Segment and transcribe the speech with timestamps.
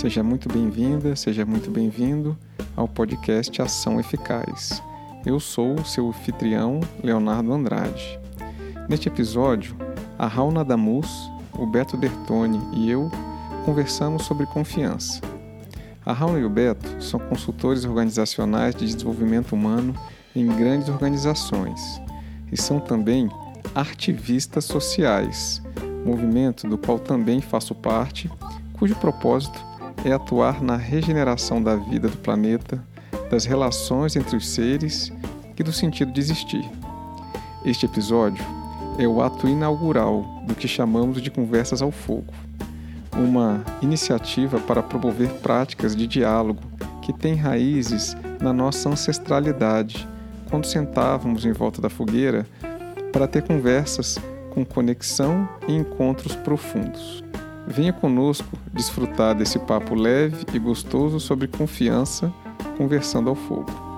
[0.00, 2.34] Seja muito bem-vinda, seja muito bem-vindo
[2.74, 4.82] ao podcast Ação Eficaz.
[5.26, 8.18] Eu sou o seu anfitrião, Leonardo Andrade.
[8.88, 9.76] Neste episódio,
[10.18, 13.10] a Rauna Damus, o Beto Bertoni e eu
[13.66, 15.20] conversamos sobre confiança.
[16.06, 19.94] A Rauna e o Beto são consultores organizacionais de desenvolvimento humano
[20.34, 22.00] em grandes organizações
[22.50, 23.28] e são também
[23.74, 25.62] artivistas sociais,
[26.06, 28.30] movimento do qual também faço parte,
[28.72, 29.68] cujo propósito
[30.04, 32.82] é atuar na regeneração da vida do planeta,
[33.30, 35.12] das relações entre os seres
[35.58, 36.64] e do sentido de existir.
[37.64, 38.44] Este episódio
[38.98, 42.32] é o ato inaugural do que chamamos de Conversas ao Fogo,
[43.12, 46.62] uma iniciativa para promover práticas de diálogo
[47.02, 50.08] que têm raízes na nossa ancestralidade,
[50.48, 52.46] quando sentávamos em volta da fogueira
[53.12, 54.18] para ter conversas
[54.50, 57.22] com conexão e encontros profundos.
[57.66, 62.32] Venha conosco desfrutar desse papo leve e gostoso sobre confiança,
[62.76, 63.90] conversando ao fogo.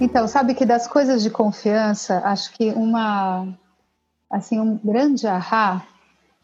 [0.00, 3.46] Então, sabe que das coisas de confiança, acho que uma
[4.28, 5.86] assim um grande ahá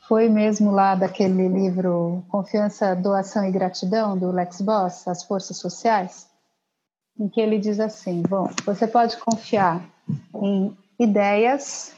[0.09, 6.29] foi mesmo lá daquele livro Confiança, Doação e Gratidão do Lex Boss, As Forças Sociais
[7.19, 9.83] em que ele diz assim: bom, você pode confiar
[10.35, 11.93] em ideias,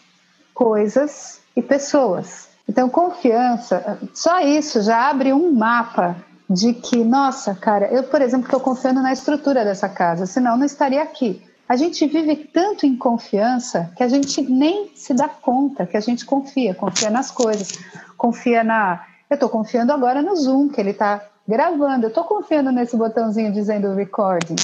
[0.54, 2.48] coisas e pessoas.
[2.68, 6.16] Então, confiança, só isso já abre um mapa
[6.48, 10.66] de que, nossa, cara, eu, por exemplo, estou confiando na estrutura dessa casa, senão não
[10.66, 11.42] estaria aqui.
[11.68, 16.00] A gente vive tanto em confiança que a gente nem se dá conta que a
[16.00, 17.78] gente confia, confia nas coisas,
[18.16, 19.04] confia na.
[19.28, 22.06] Eu estou confiando agora no Zoom, que ele está gravando.
[22.06, 24.54] Eu estou confiando nesse botãozinho dizendo recording,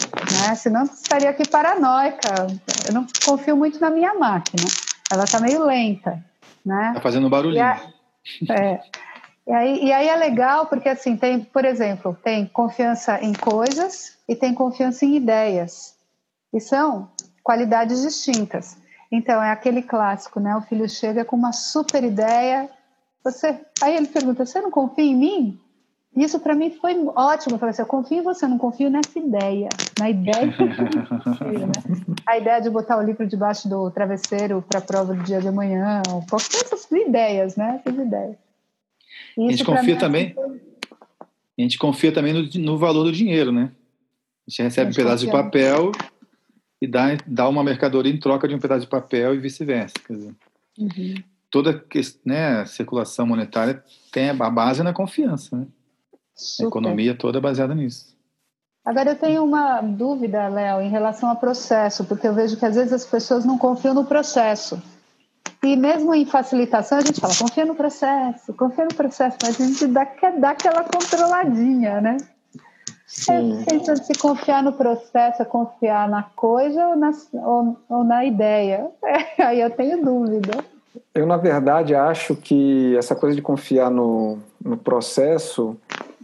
[0.40, 0.54] né?
[0.54, 2.46] Senão estaria aqui paranoica.
[2.86, 4.62] Eu não confio muito na minha máquina.
[5.10, 6.24] Ela está meio lenta,
[6.64, 6.92] né?
[6.94, 7.58] Tá fazendo barulhinho.
[7.58, 7.80] E, a,
[8.50, 8.80] é,
[9.46, 14.16] e, aí, e aí é legal porque assim tem, por exemplo, tem confiança em coisas
[14.28, 15.96] e tem confiança em ideias.
[16.52, 17.10] E são
[17.42, 18.76] qualidades distintas.
[19.10, 20.54] Então é aquele clássico, né?
[20.56, 22.70] O filho chega com uma super ideia.
[23.24, 25.60] Você, aí ele pergunta: "Você não confia em mim?"
[26.16, 27.56] Isso para mim foi ótimo.
[27.56, 29.68] Eu falei assim, eu confio em você, não confio nessa ideia.
[29.98, 31.72] Na ideia que confio, né?
[32.26, 35.48] A ideia de botar o livro debaixo do travesseiro para a prova do dia de
[35.48, 37.82] amanhã, qualquer essas ideias, né?
[37.84, 38.36] Essas ideias.
[39.38, 40.32] a gente confia também.
[40.32, 40.60] Foi...
[41.58, 43.70] A gente confia também no, no, valor do dinheiro, né?
[44.46, 45.42] A gente recebe a gente um pedaço confia.
[45.42, 45.92] de papel
[46.80, 49.94] e dá, dá uma mercadoria em troca de um pedaço de papel e vice-versa.
[50.78, 51.14] Uhum.
[51.50, 51.84] Toda
[52.24, 55.66] né, circulação monetária tem a base na confiança, né?
[56.36, 56.66] Super.
[56.66, 58.14] A economia toda é baseada nisso.
[58.84, 62.76] Agora eu tenho uma dúvida, Léo, em relação ao processo, porque eu vejo que às
[62.76, 64.80] vezes as pessoas não confiam no processo.
[65.60, 69.64] E mesmo em facilitação, a gente fala, confia no processo, confia no processo, mas a
[69.64, 70.06] gente dá,
[70.38, 72.16] dá aquela controladinha, né?
[73.06, 73.64] Sim.
[73.66, 78.88] É, se confiar no processo, é confiar na coisa ou na, ou, ou na ideia.
[79.38, 80.64] É, aí eu tenho dúvida.
[81.14, 85.76] Eu, na verdade, acho que essa coisa de confiar no, no processo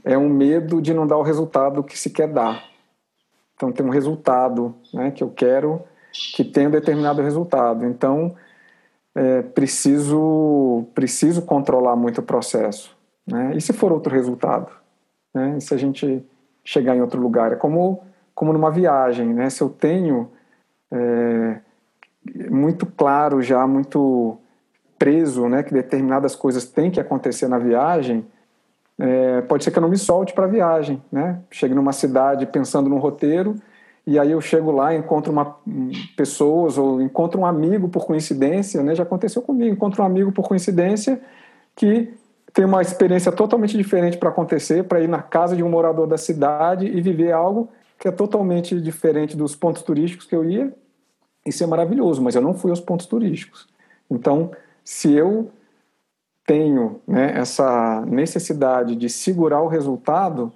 [0.04, 2.64] é um medo de não dar o resultado que se quer dar.
[3.54, 5.82] Então, tem um resultado né, que eu quero
[6.34, 7.86] que tenha um determinado resultado.
[7.86, 8.34] Então,
[9.14, 12.96] é, preciso, preciso controlar muito o processo.
[13.26, 13.52] Né?
[13.54, 14.70] E se for outro resultado?
[15.34, 15.56] Né?
[15.58, 16.24] E se a gente
[16.64, 17.52] chegar em outro lugar?
[17.52, 18.02] É como,
[18.34, 19.32] como numa viagem.
[19.32, 19.48] Né?
[19.48, 20.30] Se eu tenho
[20.90, 21.60] é,
[22.50, 24.38] muito claro já, muito
[24.98, 28.24] preso, né, que determinadas coisas têm que acontecer na viagem,
[29.04, 31.40] é, pode ser que eu não me solte para a viagem, né?
[31.50, 33.56] Chegue numa cidade pensando num roteiro
[34.06, 35.56] e aí eu chego lá, encontro uma
[36.16, 38.94] pessoas ou encontro um amigo por coincidência, né?
[38.94, 41.20] Já aconteceu comigo, encontro um amigo por coincidência
[41.74, 42.14] que
[42.52, 46.16] tem uma experiência totalmente diferente para acontecer, para ir na casa de um morador da
[46.16, 50.72] cidade e viver algo que é totalmente diferente dos pontos turísticos que eu ia.
[51.44, 53.66] Isso é maravilhoso, mas eu não fui aos pontos turísticos.
[54.08, 54.52] Então,
[54.84, 55.50] se eu
[56.46, 60.52] tenho né, essa necessidade de segurar o resultado,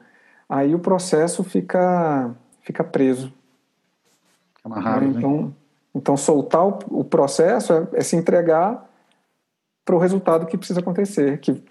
[0.48, 3.32] aí o processo fica, fica preso.
[4.64, 5.52] Amarrado, então, né?
[5.94, 8.84] então, soltar o, o processo é, é, se entregar
[9.84, 11.62] para o resultado que precisa acontecer, que,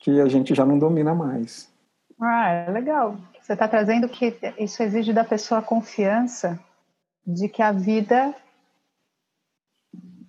[0.00, 1.72] que a gente já não domina mais.
[2.20, 3.16] Ah, é legal.
[3.40, 6.58] Você está trazendo que isso exige da pessoa a confiança
[7.24, 8.34] de que a vida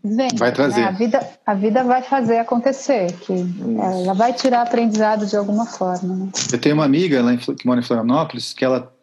[0.04, 0.80] Vem, vai trazer.
[0.80, 0.88] Né?
[0.88, 3.34] A, vida, a vida vai fazer acontecer, que
[3.78, 6.16] ela vai tirar aprendizado de alguma forma.
[6.16, 6.32] Né?
[6.54, 8.94] Eu tenho uma amiga lá em, que mora em Florianópolis que ela,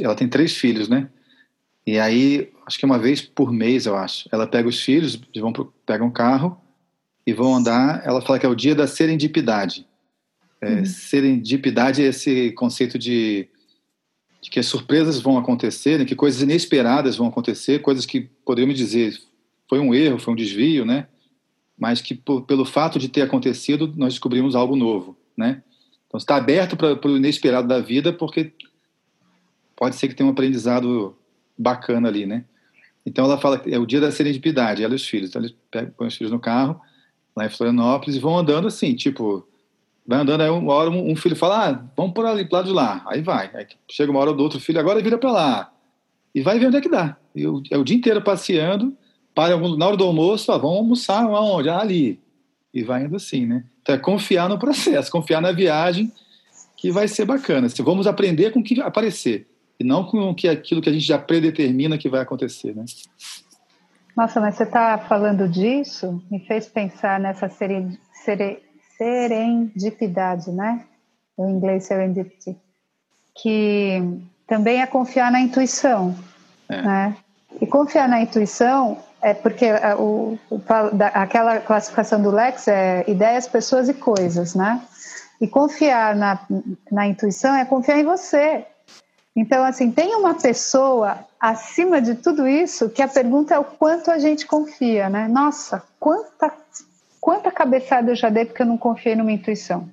[0.00, 1.08] ela tem três filhos, né?
[1.86, 5.52] E aí, acho que uma vez por mês, eu acho, ela pega os filhos, vão
[5.52, 6.58] pro, pegam um carro
[7.26, 8.02] e vão andar.
[8.04, 9.86] Ela fala que é o dia da serendipidade.
[10.60, 10.84] É, uhum.
[10.84, 13.48] Serendipidade é esse conceito de,
[14.40, 18.78] de, que as surpresas vão acontecer, né, que coisas inesperadas vão acontecer, coisas que poderíamos
[18.78, 19.18] dizer
[19.70, 21.06] foi um erro, foi um desvio, né?
[21.78, 25.62] Mas que por, pelo fato de ter acontecido, nós descobrimos algo novo, né?
[26.08, 28.52] Então está aberto para o inesperado da vida, porque
[29.76, 31.16] pode ser que tenha um aprendizado
[31.56, 32.44] bacana ali, né?
[33.06, 35.30] Então ela fala que é o dia da serendipidade, ela e os filhos.
[35.30, 36.80] Então eles pegam, põem os filhos no carro,
[37.36, 39.46] lá em Florianópolis, e vão andando assim, tipo,
[40.04, 42.72] vai andando, aí uma hora um, filho fala, ah, vamos por ali, pro lado de
[42.72, 43.04] lá.
[43.06, 43.48] Aí vai.
[43.54, 45.72] Aí chega uma hora do outro filho, agora vira para lá.
[46.34, 47.16] E vai ver onde é que dá.
[47.36, 48.96] E é o dia inteiro passeando,
[49.34, 51.68] para algum, na hora do almoço, ah, vamos almoçar aonde?
[51.68, 52.20] Ah, ali.
[52.72, 53.64] E vai indo assim, né?
[53.82, 56.12] Então é confiar no processo, confiar na viagem,
[56.76, 57.68] que vai ser bacana.
[57.68, 59.46] Se vamos aprender com o que aparecer
[59.78, 62.84] e não com que aquilo que a gente já predetermina que vai acontecer, né?
[64.16, 68.58] Nossa, mas você está falando disso, me fez pensar nessa seren, seren,
[68.98, 70.84] serendipidade, né?
[71.36, 72.54] O inglês serendipity,
[73.34, 76.14] que também é confiar na intuição,
[76.68, 76.82] é.
[76.82, 77.16] né?
[77.60, 80.60] E confiar na intuição é porque é, o, o,
[81.14, 84.80] aquela classificação do Lex é ideias, pessoas e coisas, né?
[85.40, 86.40] E confiar na,
[86.90, 88.64] na intuição é confiar em você.
[89.34, 94.10] Então, assim, tem uma pessoa acima de tudo isso que a pergunta é o quanto
[94.10, 95.28] a gente confia, né?
[95.28, 96.52] Nossa, quanta,
[97.20, 99.88] quanta cabeçada eu já dei porque eu não confiei numa intuição.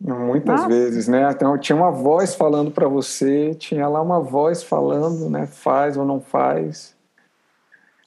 [0.00, 0.68] Muitas Nossa.
[0.68, 1.30] vezes, né?
[1.30, 5.46] Então, tinha uma voz falando para você, tinha lá uma voz falando, né?
[5.46, 6.98] Faz ou não faz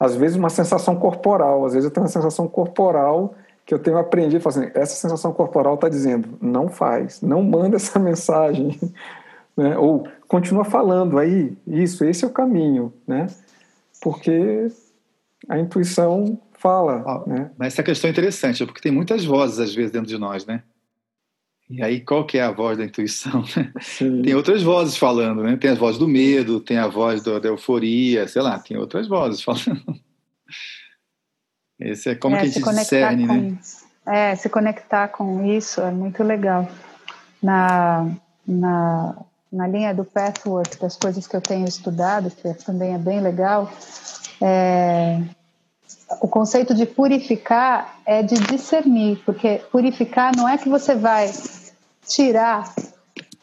[0.04, 3.36] às vezes uma sensação corporal, às vezes eu tenho uma sensação corporal
[3.66, 7.98] que eu tenho aprendido, assim, essa sensação corporal está dizendo, não faz, não manda essa
[8.00, 8.78] mensagem,
[9.56, 9.78] né?
[9.78, 13.28] ou continua falando aí, isso, esse é o caminho, né?
[14.02, 14.68] porque
[15.48, 17.04] a intuição fala.
[17.06, 17.52] Ah, né?
[17.58, 20.62] Mas essa questão é interessante, porque tem muitas vozes às vezes dentro de nós, né?
[21.76, 23.44] E aí, qual que é a voz da intuição?
[24.24, 25.58] tem outras vozes falando, né?
[25.58, 29.08] Tem a voz do medo, tem a voz do, da euforia, sei lá, tem outras
[29.08, 29.82] vozes falando.
[31.80, 33.58] Esse é como é, que a gente discerne, né?
[34.06, 36.70] É, se conectar com isso é muito legal.
[37.42, 38.08] Na,
[38.48, 39.16] na,
[39.52, 43.72] na linha do pathwork, das coisas que eu tenho estudado, que também é bem legal,
[44.40, 45.24] é,
[46.22, 51.32] o conceito de purificar é de discernir, porque purificar não é que você vai
[52.08, 52.74] tirar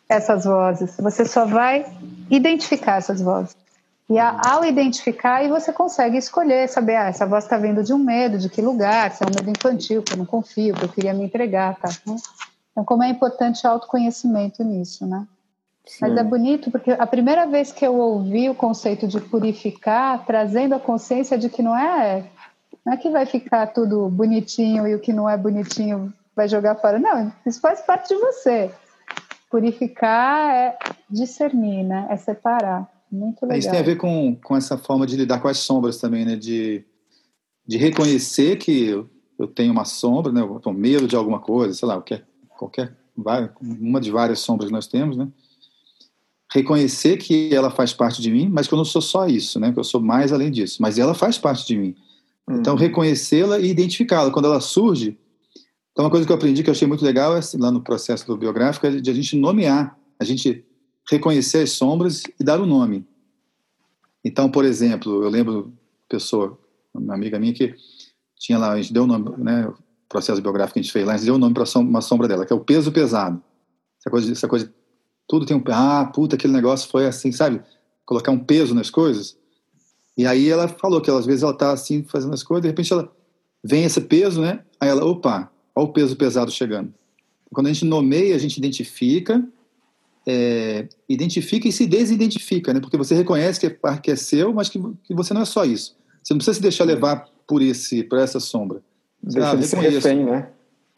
[0.09, 1.87] essas vozes, você só vai
[2.29, 3.57] identificar essas vozes.
[4.09, 7.99] E ao identificar, aí você consegue escolher, saber, ah, essa voz está vindo de um
[7.99, 10.89] medo, de que lugar, se é um medo infantil, que eu não confio, que eu
[10.89, 11.89] queria me entregar, tá?
[12.73, 15.25] Então, como é importante o autoconhecimento nisso, né?
[15.87, 15.99] Sim.
[16.01, 20.75] Mas é bonito porque a primeira vez que eu ouvi o conceito de purificar, trazendo
[20.75, 22.25] a consciência de que não é,
[22.85, 26.77] não é que vai ficar tudo bonitinho e o que não é bonitinho vai jogar
[26.77, 26.99] fora.
[26.99, 28.71] Não, isso faz parte de você.
[29.51, 30.79] Purificar é
[31.09, 32.07] discernir, né?
[32.09, 32.91] É separar.
[33.13, 33.59] Muito legal.
[33.59, 36.37] Isso tem a ver com, com essa forma de lidar com as sombras também, né?
[36.37, 36.85] De,
[37.67, 38.89] de reconhecer que
[39.39, 40.41] eu tenho uma sombra, né?
[40.41, 42.25] Eu tenho medo de alguma coisa, sei lá, qualquer,
[42.57, 42.97] qualquer
[43.61, 45.29] uma de várias sombras que nós temos, né?
[46.53, 49.73] Reconhecer que ela faz parte de mim, mas que eu não sou só isso, né?
[49.73, 50.81] Que eu sou mais além disso.
[50.81, 51.95] Mas ela faz parte de mim.
[52.49, 52.81] Então, uhum.
[52.81, 54.31] reconhecê-la e identificá-la.
[54.31, 55.19] Quando ela surge,
[56.01, 57.83] então, uma coisa que eu aprendi que eu achei muito legal é, assim, lá no
[57.83, 60.65] processo do biográfico é de a gente nomear, a gente
[61.11, 63.07] reconhecer as sombras e dar o um nome.
[64.25, 65.75] Então, por exemplo, eu lembro
[66.09, 66.59] pessoa,
[66.95, 67.75] uma amiga minha que
[68.35, 69.77] tinha lá, a gente deu o nome, né, o
[70.09, 72.27] processo biográfico que a gente fez lá, a gente deu o nome para uma sombra
[72.27, 73.43] dela, que é o peso pesado.
[73.99, 74.75] Essa coisa, essa coisa,
[75.29, 77.61] tudo tem um, ah, puta, aquele negócio foi assim, sabe?
[78.07, 79.37] Colocar um peso nas coisas.
[80.17, 82.91] E aí ela falou que às vezes ela tá assim fazendo as coisas, de repente
[82.91, 83.15] ela
[83.63, 84.65] vem esse peso, né?
[84.81, 86.93] Aí ela, opa, Olha o peso pesado chegando.
[87.53, 89.43] Quando a gente nomeia, a gente identifica,
[90.27, 92.81] é, identifica e se desidentifica, né?
[92.81, 95.65] Porque você reconhece que é, que é seu, mas que, que, você não é só
[95.65, 95.97] isso.
[96.23, 98.83] Você não precisa se deixar levar por esse, por essa sombra.
[99.23, 100.51] Deixa ah, de ser refém, né?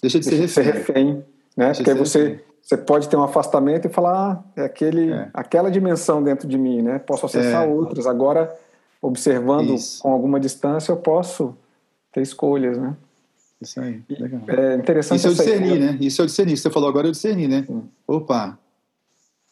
[0.02, 0.64] Deixa de Deixa ser refém.
[0.64, 1.24] De ser refém
[1.56, 1.66] né?
[1.66, 2.44] Deixa Porque você, refém.
[2.60, 5.30] você pode ter um afastamento e falar, ah, é aquele, é.
[5.32, 6.98] aquela dimensão dentro de mim, né?
[6.98, 7.68] Posso acessar é.
[7.68, 8.04] outras.
[8.04, 8.52] Agora,
[9.00, 10.02] observando isso.
[10.02, 11.56] com alguma distância, eu posso
[12.12, 12.96] ter escolhas, né?
[13.62, 14.40] Isso aí, legal.
[14.49, 15.19] É interessante.
[15.19, 15.99] Isso é o discernir, né?
[16.00, 16.57] Isso é o discernir.
[16.57, 17.64] Você falou agora o discernir, né?
[17.66, 17.88] Sim.
[18.07, 18.59] Opa,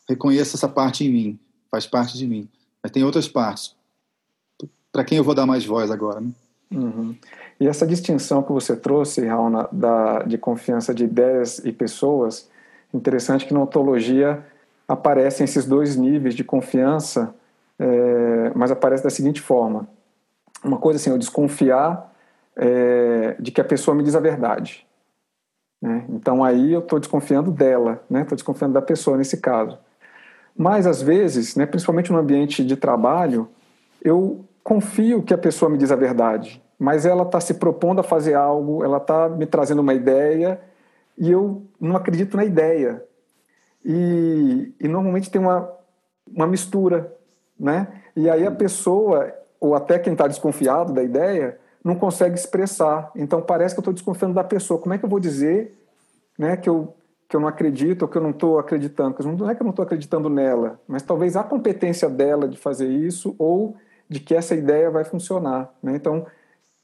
[0.08, 1.38] reconheça essa parte em mim,
[1.70, 2.48] faz parte de mim.
[2.82, 3.74] Mas tem outras partes.
[4.92, 6.30] Para quem eu vou dar mais voz agora, né?
[6.72, 7.14] Uhum.
[7.60, 12.48] E essa distinção que você trouxe, Raul, da, de confiança de ideias e pessoas,
[12.92, 14.44] interessante que na ontologia
[14.88, 17.34] aparecem esses dois níveis de confiança
[17.80, 19.88] é, mas aparece da seguinte forma:
[20.62, 22.09] uma coisa assim, eu desconfiar
[22.62, 24.86] é, de que a pessoa me diz a verdade.
[25.80, 26.04] Né?
[26.10, 28.26] Então aí eu estou desconfiando dela, estou né?
[28.30, 29.78] desconfiando da pessoa nesse caso.
[30.54, 33.48] Mas às vezes, né, principalmente no ambiente de trabalho,
[34.02, 38.04] eu confio que a pessoa me diz a verdade, mas ela está se propondo a
[38.04, 40.60] fazer algo, ela está me trazendo uma ideia
[41.16, 43.02] e eu não acredito na ideia.
[43.82, 45.72] E, e normalmente tem uma,
[46.26, 47.10] uma mistura,
[47.58, 47.88] né?
[48.14, 53.10] E aí a pessoa, ou até quem está desconfiado da ideia, não consegue expressar.
[53.14, 54.80] Então parece que eu estou desconfiando da pessoa.
[54.80, 55.76] Como é que eu vou dizer
[56.38, 56.94] né, que, eu,
[57.28, 59.16] que eu não acredito ou que eu não estou acreditando?
[59.36, 62.88] Não é que eu não estou acreditando nela, mas talvez a competência dela de fazer
[62.88, 63.76] isso ou
[64.08, 65.72] de que essa ideia vai funcionar.
[65.82, 65.94] Né?
[65.96, 66.26] Então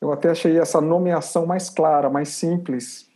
[0.00, 3.06] eu até achei essa nomeação mais clara, mais simples.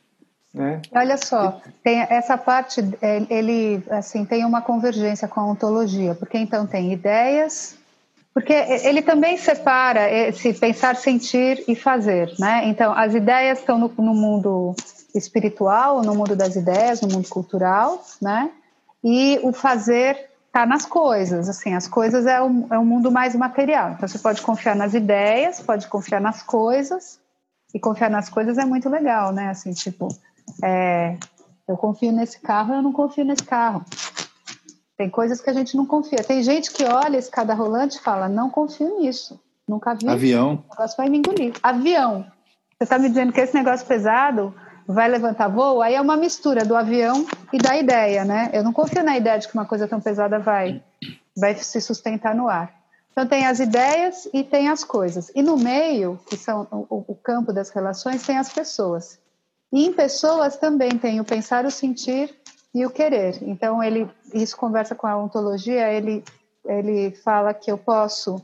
[0.52, 0.82] Né?
[0.92, 6.36] Olha só, tem essa parte, é, ele assim tem uma convergência com a ontologia, porque
[6.36, 7.78] então tem ideias,
[8.32, 12.68] porque ele também separa esse pensar, sentir e fazer, né?
[12.68, 14.74] Então, as ideias estão no, no mundo
[15.14, 18.50] espiritual, no mundo das ideias, no mundo cultural, né?
[19.02, 23.34] E o fazer está nas coisas, assim, as coisas é o, é o mundo mais
[23.34, 23.92] material.
[23.92, 27.20] Então, você pode confiar nas ideias, pode confiar nas coisas,
[27.74, 29.48] e confiar nas coisas é muito legal, né?
[29.48, 30.08] Assim, tipo,
[30.62, 31.16] é,
[31.68, 33.84] eu confio nesse carro, eu não confio nesse carro.
[35.00, 36.22] Tem coisas que a gente não confia.
[36.22, 39.40] Tem gente que olha a escada rolante e fala: não confio nisso.
[39.66, 40.06] Nunca vi.
[40.06, 40.62] Avião.
[40.68, 41.54] O negócio vai me engolir.
[41.62, 42.26] Avião.
[42.76, 44.54] Você está me dizendo que esse negócio pesado
[44.86, 45.80] vai levantar voo?
[45.80, 48.50] Aí é uma mistura do avião e da ideia, né?
[48.52, 50.82] Eu não confio na ideia de que uma coisa tão pesada vai,
[51.34, 52.70] vai se sustentar no ar.
[53.10, 55.32] Então tem as ideias e tem as coisas.
[55.34, 59.18] E no meio, que são o, o campo das relações, tem as pessoas.
[59.72, 62.38] E em pessoas também tem o pensar, o sentir
[62.74, 63.42] e o querer.
[63.42, 66.24] Então ele isso conversa com a ontologia, ele
[66.64, 68.40] ele fala que eu posso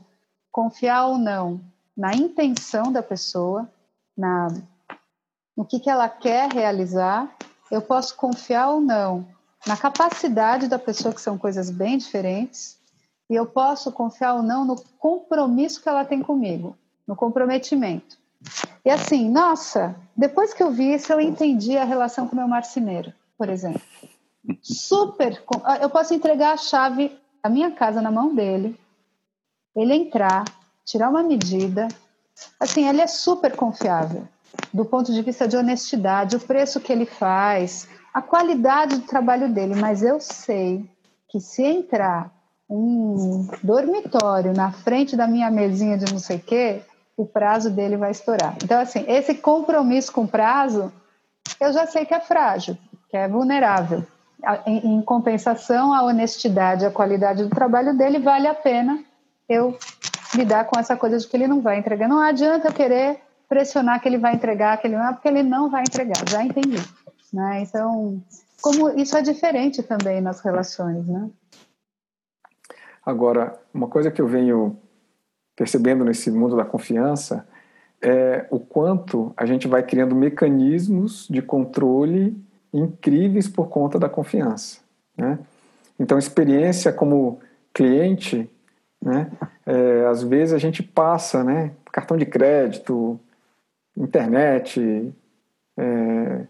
[0.51, 1.61] confiar ou não
[1.95, 3.69] na intenção da pessoa,
[4.17, 4.47] na
[5.55, 7.35] no que que ela quer realizar,
[7.71, 9.27] eu posso confiar ou não
[9.65, 12.77] na capacidade da pessoa, que são coisas bem diferentes,
[13.29, 18.17] e eu posso confiar ou não no compromisso que ela tem comigo, no comprometimento.
[18.85, 22.47] E assim, nossa, depois que eu vi isso, eu entendi a relação com o meu
[22.47, 23.81] marceneiro, por exemplo
[24.61, 25.41] super.
[25.63, 28.77] Ah, eu posso entregar a chave da minha casa na mão dele,
[29.75, 30.43] ele entrar,
[30.85, 31.87] tirar uma medida.
[32.59, 34.27] Assim, ele é super confiável
[34.73, 39.51] do ponto de vista de honestidade, o preço que ele faz, a qualidade do trabalho
[39.51, 39.75] dele.
[39.75, 40.85] Mas eu sei
[41.29, 42.31] que se entrar
[42.69, 46.81] um dormitório na frente da minha mesinha de não sei o quê,
[47.15, 48.55] o prazo dele vai estourar.
[48.63, 50.91] Então, assim, esse compromisso com prazo,
[51.59, 52.77] eu já sei que é frágil,
[53.09, 54.05] que é vulnerável
[54.65, 59.03] em, compensação, a honestidade, a qualidade do trabalho dele, vale a pena
[59.49, 59.77] eu
[60.35, 62.07] lidar com essa coisa de que ele não vai entregar.
[62.07, 65.43] Não adianta eu querer pressionar que ele vai entregar, que ele não é, porque ele
[65.43, 66.77] não vai entregar, já entendi.
[67.33, 67.61] Né?
[67.61, 68.21] Então,
[68.61, 71.29] como isso é diferente também nas relações, né?
[73.05, 74.77] Agora, uma coisa que eu venho
[75.55, 77.47] percebendo nesse mundo da confiança
[78.01, 82.37] é o quanto a gente vai criando mecanismos de controle
[82.79, 84.79] incríveis por conta da confiança.
[85.17, 85.39] Né?
[85.99, 87.39] Então, experiência como
[87.73, 88.49] cliente,
[89.01, 89.31] né?
[89.65, 91.71] É, às vezes a gente passa, né?
[91.91, 93.19] Cartão de crédito,
[93.95, 95.13] internet,
[95.77, 96.41] é,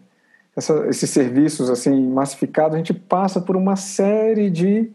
[0.56, 4.90] essa, esses serviços assim massificados, a gente passa por uma série de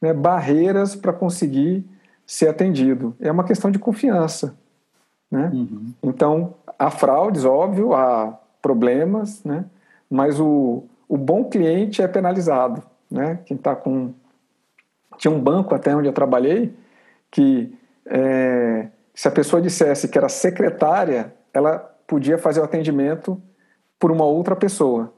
[0.00, 1.84] né, barreiras para conseguir
[2.26, 3.14] ser atendido.
[3.20, 4.54] É uma questão de confiança.
[5.30, 5.50] Né?
[5.52, 5.92] Uhum.
[6.02, 9.64] Então, há fraudes, óbvio, há problemas, né?
[10.10, 12.82] Mas o, o bom cliente é penalizado.
[13.10, 13.38] Né?
[13.44, 14.12] Quem está com.
[15.16, 16.74] Tinha um banco até onde eu trabalhei
[17.30, 23.40] que é, se a pessoa dissesse que era secretária, ela podia fazer o atendimento
[23.98, 25.12] por uma outra pessoa.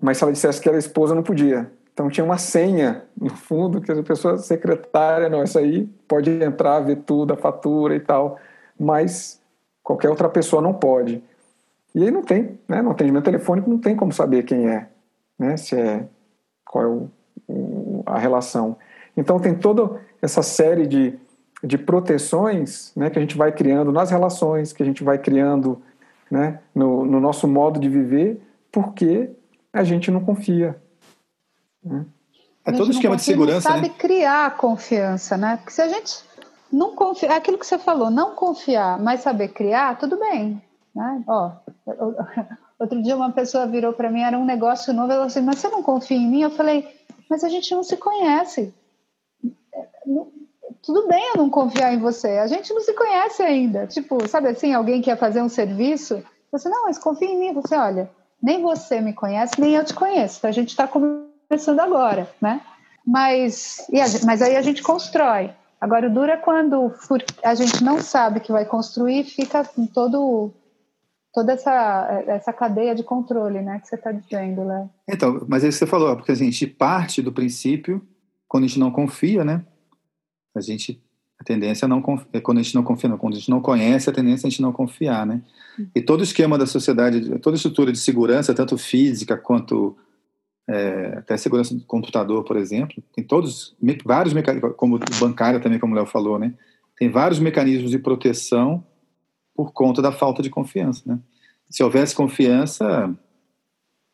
[0.00, 1.70] Mas se ela dissesse que era esposa, não podia.
[1.92, 6.80] Então tinha uma senha no fundo que a pessoa secretária, não, essa aí pode entrar,
[6.80, 8.38] ver tudo, a fatura e tal,
[8.78, 9.42] mas
[9.82, 11.22] qualquer outra pessoa não pode.
[11.94, 12.82] E aí não tem, né?
[12.82, 14.88] No atendimento telefônico não tem como saber quem é,
[15.38, 15.56] né?
[15.56, 16.06] Se é
[16.64, 17.10] qual é o,
[17.48, 18.76] o, a relação.
[19.16, 21.18] Então tem toda essa série de,
[21.62, 23.10] de proteções, né?
[23.10, 25.82] Que a gente vai criando nas relações, que a gente vai criando,
[26.30, 26.60] né?
[26.74, 28.40] No, no nosso modo de viver,
[28.70, 29.30] porque
[29.72, 30.76] a gente não confia.
[31.82, 32.04] Né?
[32.64, 33.94] É todo esquema de segurança, não sabe né?
[33.98, 35.56] criar confiança, né?
[35.56, 36.22] Porque se a gente
[36.70, 40.62] não confia, é aquilo que você falou, não confiar, mas saber criar, tudo bem.
[41.26, 41.52] Ó,
[42.78, 45.68] outro dia uma pessoa virou para mim, era um negócio novo, ela disse, mas você
[45.68, 46.42] não confia em mim?
[46.42, 46.88] Eu falei,
[47.28, 48.74] mas a gente não se conhece.
[50.82, 52.38] tudo bem eu não confiar em você.
[52.38, 53.86] A gente não se conhece ainda.
[53.86, 57.52] Tipo, sabe assim, alguém quer fazer um serviço, você, não, mas confia em mim.
[57.52, 58.10] Você, olha,
[58.42, 60.46] nem você me conhece, nem eu te conheço.
[60.46, 62.60] A gente está começando agora, né?
[63.06, 65.50] Mas, a, mas aí a gente constrói.
[65.80, 66.92] Agora, o duro é quando
[67.42, 70.52] a gente não sabe que vai construir, fica com todo
[71.32, 74.90] toda essa, essa cadeia de controle, né, que você está dizendo, Léo.
[75.08, 78.02] Então, mas é isso que você falou, porque assim, a gente parte do princípio,
[78.46, 79.64] quando a gente não confia, né,
[80.54, 81.02] a gente,
[81.38, 83.60] a tendência é não é quando a gente não confia, não, quando a gente não
[83.60, 85.42] conhece, a tendência é a gente não confiar, né,
[85.94, 89.96] e todo esquema da sociedade, toda estrutura de segurança, tanto física quanto
[90.68, 95.94] é, até segurança do computador, por exemplo, tem todos, vários mecanismos, como bancária também, como
[95.94, 96.52] o Léo falou, né?
[96.98, 98.84] Tem vários mecanismos de proteção
[99.58, 101.18] por conta da falta de confiança, né?
[101.68, 103.12] Se houvesse confiança,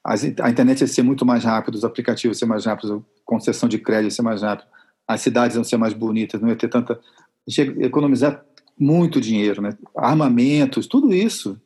[0.03, 3.69] a internet ia ser muito mais rápida, os aplicativos iam ser mais rápidos, a concessão
[3.69, 4.67] de crédito ia ser mais rápida,
[5.07, 6.95] as cidades iam ser mais bonitas, não ia ter tanta...
[6.95, 8.43] A gente ia economizar
[8.81, 9.77] muito dinheiro, né?
[9.95, 11.61] Armamentos, tudo isso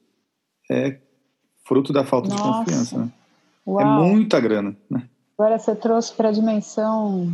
[0.68, 0.98] é
[1.64, 2.42] fruto da falta Nossa.
[2.42, 3.12] de confiança, né?
[3.64, 3.82] É.
[3.82, 4.76] É muita grana.
[4.90, 5.08] Né?
[5.38, 7.32] Agora você trouxe para a dimensão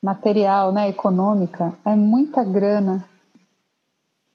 [0.00, 3.04] material, né, econômica, é muita grana.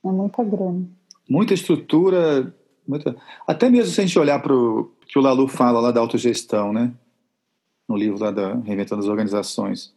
[0.03, 0.99] É muita grana.
[1.31, 2.53] Muita estrutura,
[2.85, 3.15] muita...
[3.47, 6.73] até mesmo se a gente olhar para o que o Lalu fala lá da autogestão,
[6.73, 6.91] né?
[7.87, 9.93] No livro lá da Reinventando as Organizações,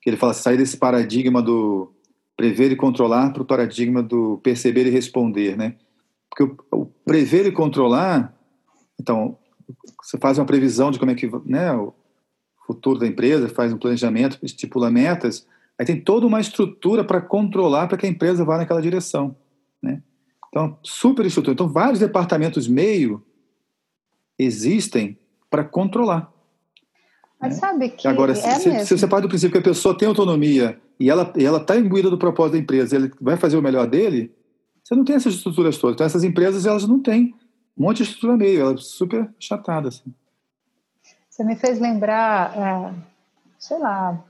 [0.00, 1.92] que ele fala sair desse paradigma do
[2.36, 5.76] prever e controlar para o paradigma do perceber e responder, né?
[6.28, 8.36] Porque o, o prever e controlar,
[9.00, 9.38] então,
[10.02, 11.94] você faz uma previsão de como é que né, o
[12.66, 15.46] futuro da empresa, faz um planejamento, estipula metas,
[15.78, 19.36] aí tem toda uma estrutura para controlar para que a empresa vá naquela direção.
[20.52, 21.54] Então, super estrutura.
[21.54, 23.24] Então, vários departamentos meio
[24.38, 25.18] existem
[25.48, 26.30] para controlar.
[27.40, 27.60] Mas né?
[27.60, 30.78] sabe que Agora, é se, se, você parte do princípio que a pessoa tem autonomia
[31.00, 33.86] e ela e ela está imbuída do propósito da empresa, ele vai fazer o melhor
[33.86, 34.30] dele,
[34.84, 35.94] você não tem essas estruturas todas.
[35.94, 37.34] Então, essas empresas elas não têm
[37.76, 39.88] um monte de estrutura meio, ela é super chatada.
[39.88, 40.14] Assim.
[41.30, 42.94] Você me fez lembrar, é,
[43.58, 44.22] sei lá,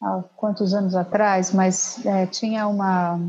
[0.00, 3.20] há quantos anos atrás, mas é, tinha uma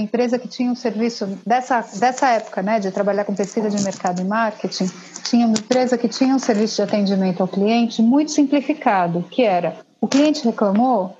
[0.00, 4.22] empresa que tinha um serviço dessa, dessa época, né, de trabalhar com pesquisa de mercado
[4.22, 4.90] e marketing,
[5.22, 9.76] tinha uma empresa que tinha um serviço de atendimento ao cliente muito simplificado, que era
[10.00, 11.16] o cliente reclamou,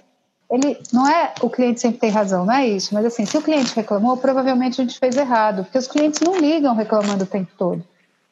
[0.51, 3.43] ele não é o cliente sempre tem razão, não é isso, mas assim, se o
[3.43, 7.51] cliente reclamou, provavelmente a gente fez errado, porque os clientes não ligam reclamando o tempo
[7.57, 7.83] todo.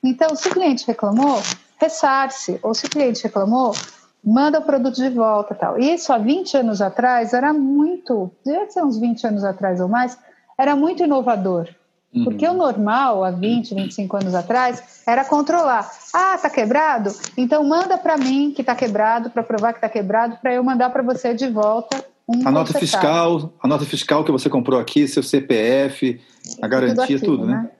[0.03, 1.41] Então, se o cliente reclamou,
[1.79, 3.75] ressarce, ou se o cliente reclamou,
[4.23, 5.79] manda o produto de volta tal.
[5.79, 10.19] Isso há 20 anos atrás era muito, deve ser uns 20 anos atrás ou mais,
[10.61, 11.69] era muito inovador.
[12.13, 12.25] Uhum.
[12.25, 15.89] Porque o normal, há 20, 25 anos atrás, era controlar.
[16.13, 17.11] Ah, tá quebrado?
[17.37, 20.91] Então manda para mim que tá quebrado, para provar que tá quebrado, para eu mandar
[20.91, 25.09] para você de volta um a nota fiscal, a nota fiscal que você comprou aqui,
[25.09, 26.21] seu CPF,
[26.63, 27.55] a garantia, tudo, aquilo, tudo né?
[27.55, 27.71] né?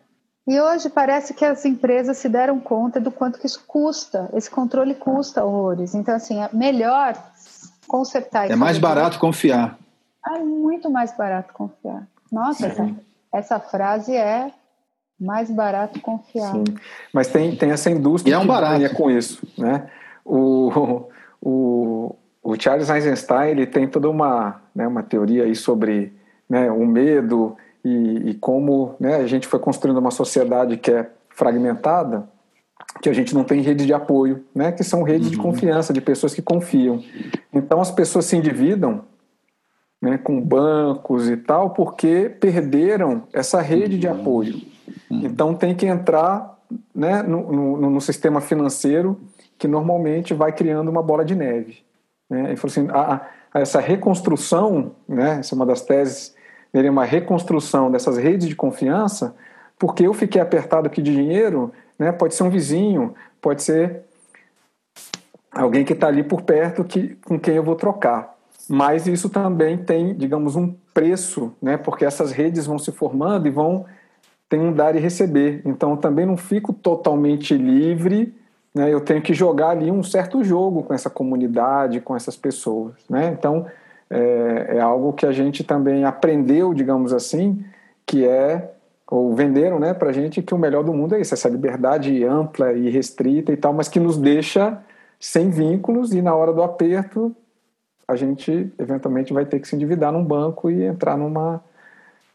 [0.49, 4.29] E hoje parece que as empresas se deram conta do quanto que isso custa.
[4.33, 5.95] Esse controle custa horrores.
[5.95, 7.15] Então, assim, é melhor
[7.87, 8.51] consertar.
[8.51, 9.79] É mais barato confiar.
[10.27, 12.09] É muito mais barato confiar.
[12.31, 12.91] Nossa, essa,
[13.33, 14.53] essa, frase é
[15.19, 16.53] mais barato confiar.
[16.53, 16.65] Sim.
[17.13, 18.75] Mas tem, tem essa indústria e é um barato.
[18.75, 19.47] que ganha com isso.
[19.59, 19.89] Né?
[20.25, 21.09] O,
[21.41, 26.13] o, o Charles Eisenstein ele tem toda uma, né, uma teoria aí sobre
[26.49, 31.11] né, o medo e, e como né, a gente foi construindo uma sociedade que é
[31.31, 32.29] fragmentada,
[33.01, 35.33] que a gente não tem redes de apoio, né, que são redes uhum.
[35.33, 37.03] de confiança, de pessoas que confiam.
[37.53, 39.05] Então as pessoas se endividam
[40.01, 44.55] né, com bancos e tal, porque perderam essa rede de apoio.
[45.11, 45.23] Uhum.
[45.25, 46.59] Então tem que entrar
[46.95, 49.21] né, no, no, no sistema financeiro
[49.59, 51.79] que normalmente vai criando uma bola de neve.
[52.31, 52.57] Né?
[52.57, 56.35] Falou assim, a, a, essa reconstrução, né, essa é uma das teses,
[56.73, 59.35] ele é uma reconstrução dessas redes de confiança,
[59.79, 64.03] porque eu fiquei apertado aqui de dinheiro, né, pode ser um vizinho, pode ser
[65.53, 68.40] alguém que está ali por perto que, com quem eu vou trocar.
[68.71, 73.51] Mas isso também tem, digamos, um preço, né, porque essas redes vão se formando e
[73.51, 73.85] vão
[74.49, 75.63] tem um dar e receber.
[75.65, 78.35] Então, também não fico totalmente livre
[78.75, 82.95] né, eu tenho que jogar ali um certo jogo com essa comunidade, com essas pessoas.
[83.09, 83.35] Né?
[83.37, 83.67] Então,
[84.09, 87.65] é, é algo que a gente também aprendeu, digamos assim,
[88.07, 88.73] que é
[89.11, 92.23] ou venderam né, para a gente que o melhor do mundo é isso, essa liberdade
[92.25, 94.79] ampla e restrita e tal, mas que nos deixa
[95.19, 97.35] sem vínculos e na hora do aperto
[98.11, 101.63] a gente eventualmente vai ter que se endividar num banco e entrar numa,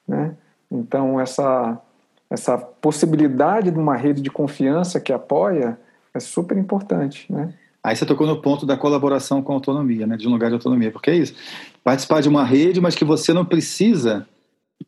[0.08, 0.34] né?
[0.72, 1.82] Então essa
[2.30, 5.80] essa possibilidade de uma rede de confiança que apoia
[6.14, 7.54] é super importante, né?
[7.84, 10.18] Aí você tocou no ponto da colaboração com autonomia, né?
[10.18, 10.92] De um lugar de autonomia.
[10.92, 11.36] Porque é isso.
[11.84, 14.28] Participar de uma rede, mas que você não precisa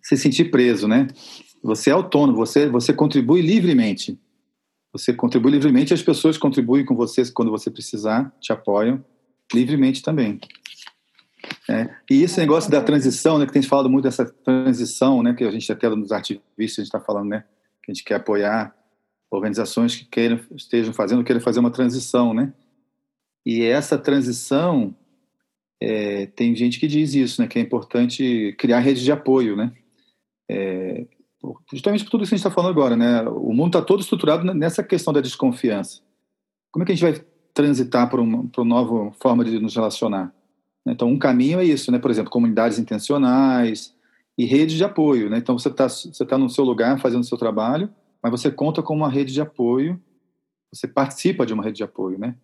[0.01, 1.07] se sentir preso, né?
[1.61, 4.19] Você é autônomo, você, você contribui livremente.
[4.91, 9.03] Você contribui livremente, as pessoas contribuem com você quando você precisar, te apoiam
[9.53, 10.39] livremente também.
[11.69, 11.89] É.
[12.09, 15.51] E esse negócio da transição, né, que tem falado muito dessa transição, né, que a
[15.51, 17.43] gente até nos ativistas está falando, né,
[17.83, 18.73] que a gente quer apoiar
[19.29, 22.53] organizações que queiram, estejam fazendo, queiram fazer uma transição, né?
[23.45, 24.95] E essa transição,
[25.81, 29.73] é, tem gente que diz isso, né, que é importante criar redes de apoio, né?
[30.49, 31.05] É,
[31.71, 33.21] justamente por tudo isso que a gente está falando agora, né?
[33.23, 36.01] O mundo está todo estruturado nessa questão da desconfiança.
[36.71, 39.75] Como é que a gente vai transitar para uma, para uma nova forma de nos
[39.75, 40.33] relacionar?
[40.91, 41.99] Então, um caminho é isso, né?
[41.99, 43.95] Por exemplo, comunidades intencionais
[44.37, 45.37] e redes de apoio, né?
[45.37, 47.89] Então, você está você tá no seu lugar fazendo o seu trabalho,
[48.21, 50.01] mas você conta com uma rede de apoio,
[50.73, 52.35] você participa de uma rede de apoio, né?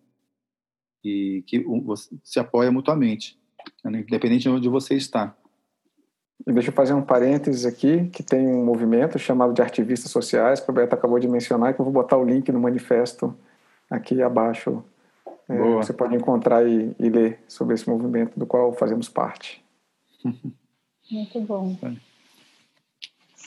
[1.04, 3.38] E que você se apoia mutuamente,
[3.84, 4.00] né?
[4.08, 5.36] independente de onde você está.
[6.46, 10.70] Deixa eu fazer um parênteses aqui, que tem um movimento chamado de ativistas sociais, que
[10.70, 13.34] o Beto acabou de mencionar, que eu vou botar o link no manifesto
[13.90, 14.84] aqui abaixo.
[15.50, 19.64] É, você pode encontrar e, e, ler sobre esse movimento do qual fazemos parte.
[21.12, 21.76] Muito bom.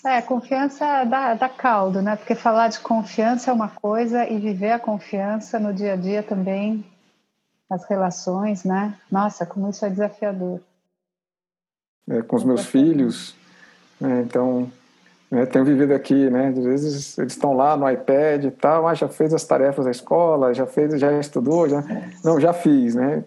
[0.04, 2.16] É, confiança dá, dá caldo, né?
[2.16, 6.22] Porque falar de confiança é uma coisa e viver a confiança no dia a dia
[6.22, 6.84] também,
[7.68, 8.98] as relações, né?
[9.10, 10.60] Nossa, como isso é desafiador
[12.08, 13.34] é, com os meus filhos.
[14.00, 14.22] Né?
[14.22, 14.70] Então,
[15.30, 16.48] né, tenho vivido aqui, né?
[16.48, 19.90] Às vezes eles estão lá no iPad e tal, ah, já fez as tarefas da
[19.90, 21.82] escola, já fez, já estudou, já
[22.24, 23.24] não, já fiz, né?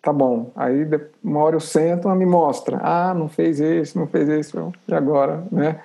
[0.00, 0.50] Tá bom.
[0.54, 0.88] Aí
[1.22, 4.94] uma hora eu sento, ela me mostra, ah, não fez isso, não fez isso, e
[4.94, 5.80] agora, né?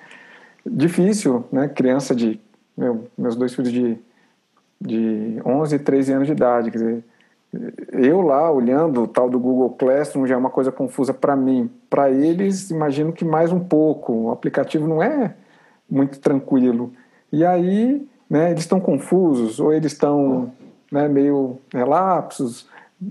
[0.64, 1.68] Difícil, né?
[1.68, 2.40] Criança de
[2.76, 3.98] meu, meus dois filhos de
[4.82, 7.04] de 11 e 13 anos de idade, quer dizer,
[7.92, 11.70] eu lá olhando o tal do Google Classroom já é uma coisa confusa para mim.
[11.88, 14.12] Para eles, imagino que mais um pouco.
[14.12, 15.34] O aplicativo não é
[15.90, 16.92] muito tranquilo.
[17.32, 20.52] E aí, né, eles estão confusos ou eles estão
[20.90, 22.66] né, meio relapsos.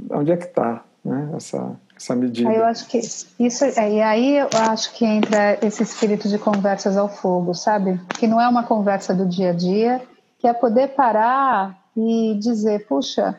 [0.10, 2.52] Onde é que está né, essa, essa medida?
[2.52, 6.98] Eu acho que isso, é, e aí eu acho que entra esse espírito de conversas
[6.98, 8.00] ao fogo, sabe?
[8.18, 10.02] Que não é uma conversa do dia a dia,
[10.40, 13.38] que é poder parar e dizer, puxa,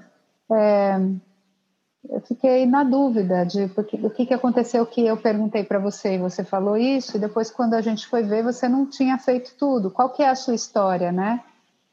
[0.50, 1.00] é,
[2.08, 6.14] eu fiquei na dúvida de porque, o que, que aconteceu que eu perguntei para você
[6.14, 9.54] e você falou isso, e depois quando a gente foi ver, você não tinha feito
[9.56, 9.90] tudo.
[9.90, 11.40] Qual que é a sua história, né?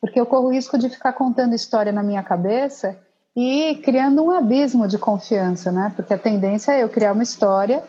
[0.02, 2.98] Porque eu corro o risco de ficar contando história na minha cabeça
[3.36, 5.94] e criando um abismo de confiança, né?
[5.96, 7.84] Porque a tendência é eu criar uma história,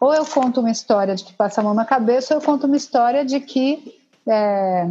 [0.00, 2.66] ou eu conto uma história de que passa a mão na cabeça, ou eu conto
[2.66, 4.86] uma história de que é,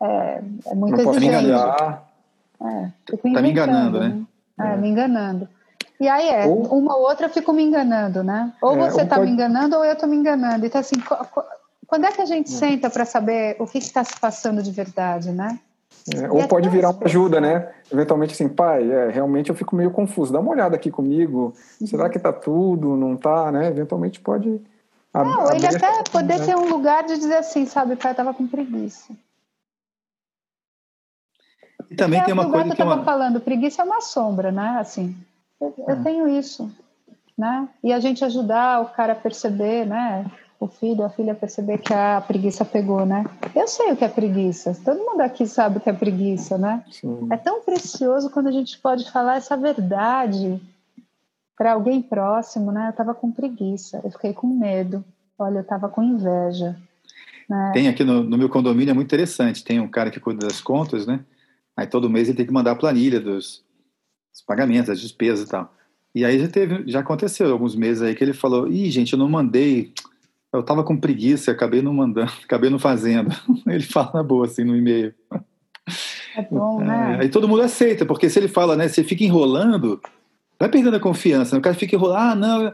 [0.00, 1.50] é, é muito não exigente.
[2.62, 2.90] É,
[3.32, 4.08] tá me enganando, né?
[4.10, 4.26] né?
[4.64, 5.48] É, me enganando.
[6.00, 8.52] E aí é, ou, uma ou outra eu fico me enganando, né?
[8.62, 9.26] Ou é, você está pode...
[9.26, 10.64] me enganando ou eu estou me enganando.
[10.64, 10.96] Então, assim,
[11.86, 12.56] quando é que a gente é.
[12.56, 15.58] senta para saber o que está se passando de verdade, né?
[16.14, 17.68] É, ou pode virar uma ajuda, né?
[17.92, 20.32] Eventualmente assim, pai, é, realmente eu fico meio confuso.
[20.32, 21.52] Dá uma olhada aqui comigo.
[21.80, 21.86] Uhum.
[21.86, 22.96] Será que está tudo?
[22.96, 23.68] Não está, né?
[23.68, 24.60] Eventualmente pode.
[25.12, 26.46] Não, ele até poder né?
[26.46, 29.12] ter um lugar de dizer assim, sabe, pai, estava com preguiça.
[31.90, 34.52] E também é, tem uma coisa que, que eu estava falando, preguiça é uma sombra,
[34.52, 34.76] né?
[34.78, 35.16] Assim,
[35.60, 36.02] eu, eu é.
[36.02, 36.70] tenho isso,
[37.36, 37.68] né?
[37.82, 40.24] E a gente ajudar o cara a perceber, né?
[40.60, 43.24] O filho, a filha a perceber que a preguiça pegou, né?
[43.56, 44.76] Eu sei o que é preguiça.
[44.84, 46.84] Todo mundo aqui sabe o que é preguiça, né?
[46.90, 47.26] Sim.
[47.30, 50.60] É tão precioso quando a gente pode falar essa verdade
[51.56, 52.86] para alguém próximo, né?
[52.86, 55.04] Eu estava com preguiça, eu fiquei com medo.
[55.38, 56.76] Olha, eu estava com inveja.
[57.48, 57.70] Né?
[57.74, 59.64] Tem aqui no, no meu condomínio é muito interessante.
[59.64, 61.20] Tem um cara que cuida das contas, né?
[61.76, 63.64] Aí todo mês ele tem que mandar a planilha dos,
[64.32, 65.74] dos pagamentos, das despesas e tal.
[66.14, 69.18] E aí já teve, já aconteceu alguns meses aí que ele falou: "Ih, gente, eu
[69.18, 69.92] não mandei,
[70.52, 73.30] eu tava com preguiça, acabei não mandando, acabei não fazendo".
[73.66, 75.14] Ele fala na boa assim no e-mail.
[76.36, 77.16] É bom, né?
[77.16, 80.00] É, aí todo mundo aceita, porque se ele fala, né, você fica enrolando,
[80.58, 81.54] vai perdendo a confiança.
[81.54, 81.58] Né?
[81.58, 82.72] O cara fica enrolando, ah, não, eu,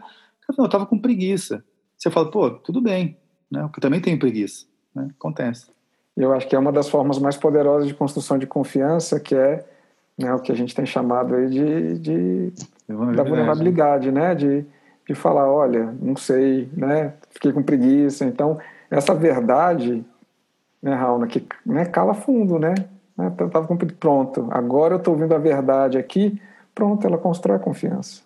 [0.56, 1.64] não, eu tava com preguiça.
[1.96, 3.16] Você fala, pô, tudo bem,
[3.50, 3.62] né?
[3.62, 5.08] Eu também tenho preguiça, né?
[5.18, 5.70] Acontece.
[6.16, 9.64] Eu acho que é uma das formas mais poderosas de construção de confiança, que é
[10.16, 12.52] né, o que a gente tem chamado aí de, de
[13.14, 14.34] da vulnerabilidade, né?
[14.34, 14.64] De,
[15.06, 17.12] de falar, olha, não sei, né?
[17.30, 18.24] Fiquei com preguiça.
[18.24, 18.58] Então,
[18.90, 20.04] essa verdade,
[20.82, 22.74] né, Raul, que né, cala fundo, né?
[23.16, 24.48] né eu tava com pronto.
[24.50, 26.40] Agora eu estou ouvindo a verdade aqui.
[26.74, 28.22] Pronto, ela constrói a confiança.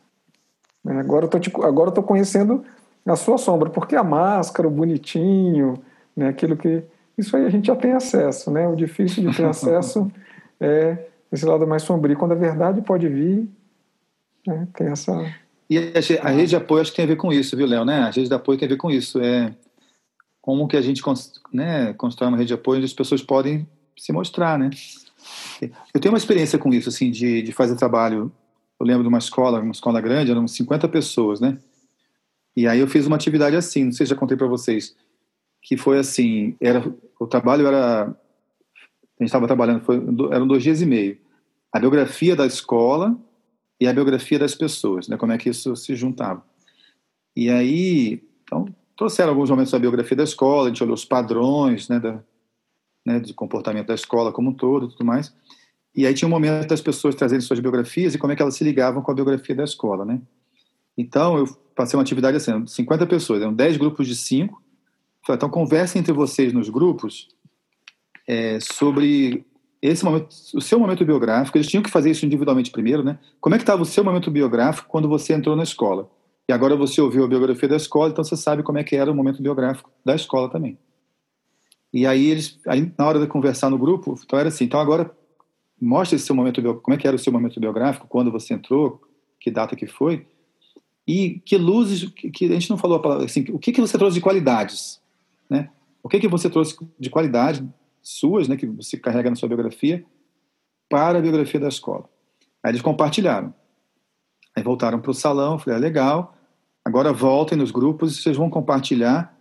[0.84, 2.64] Né, agora eu tô te, agora eu tô conhecendo
[3.04, 5.74] a sua sombra, porque a máscara, o bonitinho,
[6.16, 6.28] né?
[6.28, 6.84] Aquilo que
[7.20, 8.66] isso aí a gente já tem acesso, né?
[8.68, 10.10] O difícil de ter acesso
[10.60, 13.48] é esse lado mais sombrio, quando a verdade pode vir,
[14.46, 14.66] né?
[14.74, 15.12] tem essa...
[15.68, 15.82] E a,
[16.26, 17.84] a, rede de apoio acho que tem a ver com isso, viu, Léo?
[17.84, 18.00] Né?
[18.00, 19.20] A rede de apoio tem a ver com isso.
[19.20, 19.54] É
[20.40, 21.00] como que a gente
[21.52, 24.70] né, constrói uma rede de apoio onde as pessoas podem se mostrar, né?
[25.94, 28.32] Eu tenho uma experiência com isso, assim, de, de fazer trabalho.
[28.80, 31.58] Eu lembro de uma escola, uma escola grande, eram 50 pessoas, né?
[32.56, 34.96] E aí eu fiz uma atividade assim, não sei se já contei para vocês,
[35.62, 36.82] que foi assim, era
[37.18, 38.04] o trabalho era
[39.20, 39.96] a gente estava trabalhando, foi,
[40.32, 41.18] eram dois dias e meio.
[41.70, 43.14] A biografia da escola
[43.78, 45.18] e a biografia das pessoas, né?
[45.18, 46.42] Como é que isso se juntava.
[47.36, 51.88] E aí, então, trouxeram alguns momentos da biografia da escola, a gente olhou os padrões,
[51.88, 52.22] né, da,
[53.06, 55.34] né, de comportamento da escola como um todo, tudo mais.
[55.94, 58.54] E aí tinha um momento das pessoas trazendo suas biografias e como é que elas
[58.54, 60.20] se ligavam com a biografia da escola, né?
[60.96, 64.62] Então, eu passei uma atividade assim, 50 pessoas, eram 10 grupos de 5.
[65.28, 67.28] Então, conversem entre vocês nos grupos
[68.26, 69.44] é, sobre
[69.82, 71.56] esse momento, o seu momento biográfico.
[71.56, 73.18] Eles tinham que fazer isso individualmente primeiro, né?
[73.40, 76.10] Como é que estava o seu momento biográfico quando você entrou na escola?
[76.48, 79.10] E agora você ouviu a biografia da escola, então você sabe como é que era
[79.10, 80.76] o momento biográfico da escola também.
[81.92, 85.10] E aí eles, aí na hora de conversar no grupo, então era assim, então agora
[85.80, 89.00] mostra esse seu momento, como é que era o seu momento biográfico, quando você entrou,
[89.40, 90.26] que data que foi,
[91.06, 93.96] e que luzes, que a gente não falou a palavra, assim, o que, que você
[93.96, 95.00] trouxe de qualidades,
[95.50, 95.70] né?
[96.02, 97.68] O que, que você trouxe de qualidade
[98.02, 100.04] suas, né, que você carrega na sua biografia,
[100.88, 102.08] para a biografia da escola.
[102.62, 103.54] Aí eles compartilharam.
[104.56, 106.36] Aí voltaram para o salão, falei, ah, legal,
[106.84, 109.36] agora voltem nos grupos e vocês vão compartilhar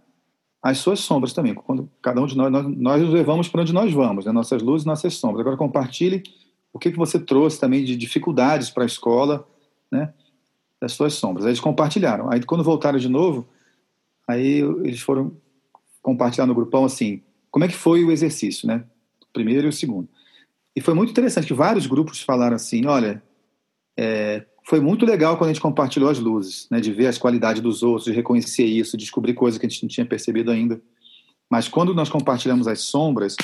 [0.62, 1.56] as suas sombras também.
[1.56, 4.32] Quando cada um de nós, nós, nós levamos para onde nós vamos, né?
[4.32, 5.42] nossas luzes, nossas sombras.
[5.42, 6.22] Agora compartilhe
[6.72, 9.48] o que, que você trouxe também de dificuldades para a escola,
[9.92, 10.14] né?
[10.80, 11.46] Das suas sombras.
[11.46, 12.32] Aí eles compartilharam.
[12.32, 13.48] Aí quando voltaram de novo,
[14.28, 15.36] aí eles foram
[16.10, 18.84] compartilhar no grupão assim, como é que foi o exercício, né?
[19.22, 20.08] O primeiro e o segundo.
[20.76, 23.22] E foi muito interessante que vários grupos falaram assim, olha,
[23.98, 27.62] é, foi muito legal quando a gente compartilhou as luzes, né, de ver as qualidades
[27.62, 30.82] dos outros, de reconhecer isso, descobrir coisas que a gente não tinha percebido ainda.
[31.50, 33.36] Mas quando nós compartilhamos as sombras,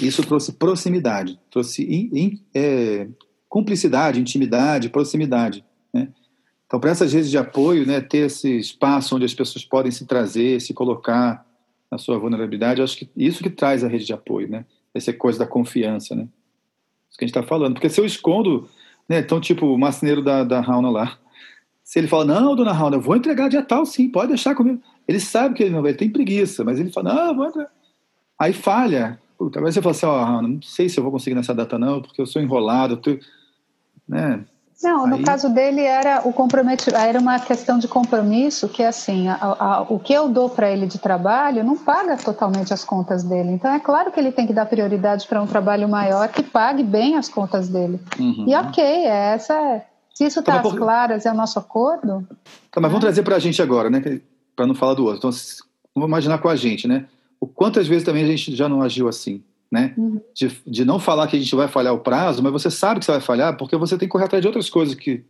[0.00, 3.08] isso trouxe proximidade, trouxe in, in, é,
[3.48, 5.64] cumplicidade, intimidade, proximidade.
[5.92, 6.08] Né?
[6.66, 10.06] Então, para essas redes de apoio, né, ter esse espaço onde as pessoas podem se
[10.06, 11.44] trazer, se colocar
[11.90, 14.64] na sua vulnerabilidade, acho que isso que traz a rede de apoio, né?
[14.94, 16.28] Essa coisa da confiança, né?
[17.08, 17.74] Isso que a gente está falando.
[17.74, 18.68] Porque se eu escondo
[19.08, 19.20] né?
[19.20, 21.18] Então, tipo, o marceneiro da, da Rauna lá,
[21.82, 24.82] se ele fala, não, dona Rauna, eu vou entregar dia tal, sim, pode deixar comigo.
[25.06, 27.46] Ele sabe que ele não vai, ele tem preguiça, mas ele fala, não, eu vou
[27.46, 27.72] entregar.
[28.38, 29.18] Aí falha.
[29.38, 31.54] Puta, aí você fala assim, ó, oh, Rauna, não sei se eu vou conseguir nessa
[31.54, 33.18] data não, porque eu sou enrolado, eu tô...
[34.06, 34.44] né?
[34.82, 39.34] Não, no caso dele era o comprometimento, era uma questão de compromisso que assim, a,
[39.40, 43.50] a, o que eu dou para ele de trabalho não paga totalmente as contas dele.
[43.50, 46.84] Então é claro que ele tem que dar prioridade para um trabalho maior que pague
[46.84, 48.00] bem as contas dele.
[48.18, 48.44] Uhum.
[48.46, 49.82] E ok, é essa.
[50.14, 52.26] Se isso está então, às claras, é o nosso acordo.
[52.70, 54.20] Tá, mas vamos trazer para a gente agora, né?
[54.54, 55.18] Para não falar do outro.
[55.18, 55.30] Então,
[55.94, 57.06] vamos imaginar com a gente, né?
[57.40, 59.42] O quantas vezes também a gente já não agiu assim?
[59.70, 59.94] Né?
[59.96, 60.20] Uhum.
[60.34, 63.06] De, de não falar que a gente vai falhar o prazo, mas você sabe que
[63.06, 65.24] você vai falhar porque você tem que correr atrás de outras coisas que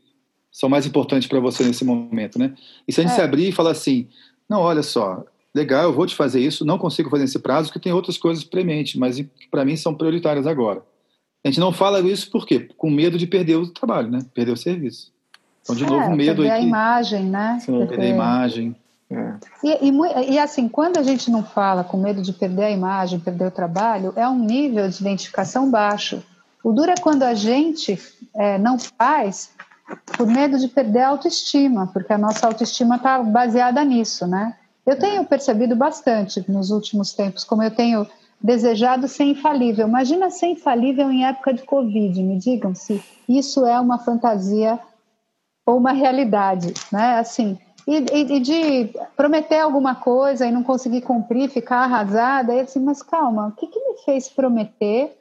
[0.51, 2.55] são mais importantes para você nesse momento, né?
[2.87, 3.17] E se a gente é.
[3.17, 4.09] se abrir e falar assim,
[4.49, 5.25] não, olha só,
[5.55, 8.45] legal, eu vou te fazer isso, não consigo fazer nesse prazo porque tem outras coisas
[8.45, 10.83] premente, mas para mim são prioritárias agora.
[11.45, 12.69] A gente não fala isso por quê?
[12.77, 14.21] Com medo de perder o trabalho, né?
[14.35, 15.13] Perder o serviço.
[15.63, 16.63] Então, de é, novo, medo perder aí.
[16.63, 17.59] a imagem, né?
[17.61, 18.77] Sim, perder a imagem.
[19.11, 19.35] É.
[19.65, 23.19] E, e, e, assim, quando a gente não fala com medo de perder a imagem,
[23.19, 26.23] perder o trabalho, é um nível de identificação baixo.
[26.63, 27.99] O duro é quando a gente
[28.35, 29.51] é, não faz
[30.17, 34.55] por medo de perder a autoestima, porque a nossa autoestima está baseada nisso, né?
[34.85, 38.07] Eu tenho percebido bastante nos últimos tempos, como eu tenho
[38.41, 39.89] desejado ser infalível.
[39.89, 44.79] Imagina ser infalível em época de Covid, me digam se isso é uma fantasia
[45.67, 47.19] ou uma realidade, né?
[47.19, 47.59] Assim,
[47.89, 53.03] e, e, de prometer alguma coisa e não conseguir cumprir, ficar arrasada, e assim, mas
[53.03, 55.17] calma, o que, que me fez prometer?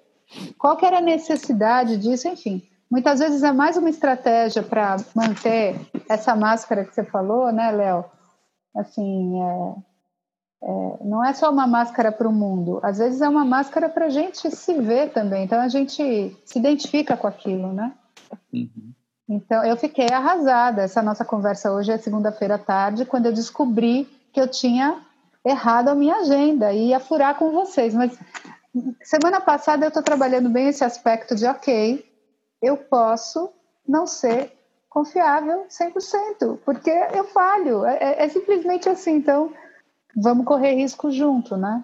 [0.57, 2.27] Qual que era a necessidade disso?
[2.27, 7.71] Enfim, muitas vezes é mais uma estratégia para manter essa máscara que você falou, né,
[7.71, 8.03] Léo?
[8.75, 9.75] Assim, é,
[10.63, 14.07] é, não é só uma máscara para o mundo, às vezes é uma máscara para
[14.07, 17.93] a gente se ver também, então a gente se identifica com aquilo, né?
[18.53, 18.91] Uhum.
[19.29, 20.83] Então, eu fiquei arrasada.
[20.83, 25.01] Essa nossa conversa hoje é segunda-feira à tarde, quando eu descobri que eu tinha
[25.43, 27.93] errado a minha agenda e ia furar com vocês.
[27.93, 28.17] Mas
[29.03, 32.05] semana passada eu estou trabalhando bem esse aspecto de, ok,
[32.61, 33.49] eu posso
[33.87, 34.51] não ser
[34.89, 37.85] confiável 100%, porque eu falho.
[37.85, 39.15] É, é, é simplesmente assim.
[39.15, 39.51] Então,
[40.15, 41.83] vamos correr risco junto, né?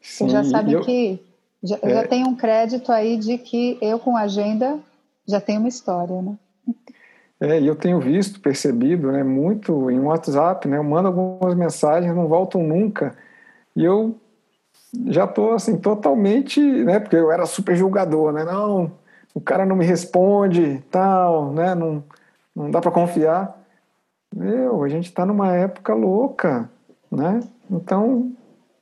[0.00, 1.24] Sim, Vocês já sabem eu, que.
[1.62, 1.90] Já, é.
[1.90, 4.78] já tem um crédito aí de que eu com agenda
[5.26, 6.36] já tenho uma história, né?
[7.40, 12.14] É, e eu tenho visto, percebido, né, muito em WhatsApp, né, eu mando algumas mensagens,
[12.14, 13.14] não voltam nunca,
[13.74, 14.16] e eu
[15.08, 18.90] já estou assim totalmente, né, porque eu era super julgador, né, não,
[19.34, 22.02] o cara não me responde, tal, né, não,
[22.54, 23.54] não dá para confiar.
[24.34, 26.70] Meu, a gente está numa época louca,
[27.10, 27.40] né?
[27.70, 28.32] Então,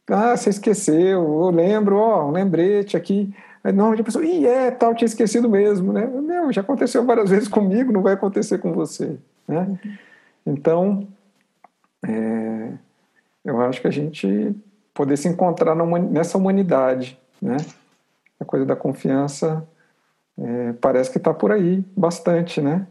[0.08, 3.34] ah, você esqueceu, eu lembro, ó, um lembrete aqui.
[3.64, 6.06] Aí, não, a pessoa, ih, é, tal, tinha esquecido mesmo, né?
[6.06, 9.78] Meu, já aconteceu várias vezes comigo, não vai acontecer com você, né?
[10.46, 11.08] Então,
[12.06, 12.72] é,
[13.42, 14.54] eu acho que a gente
[14.92, 17.56] poder se encontrar nessa humanidade, né?
[18.38, 19.66] A coisa da confiança
[20.38, 22.86] é, parece que está por aí bastante, né?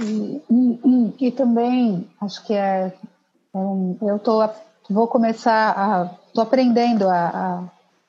[0.00, 3.58] E, e, e, também acho que é, é
[4.00, 4.48] eu tô
[4.88, 7.64] vou começar a tô aprendendo a, a,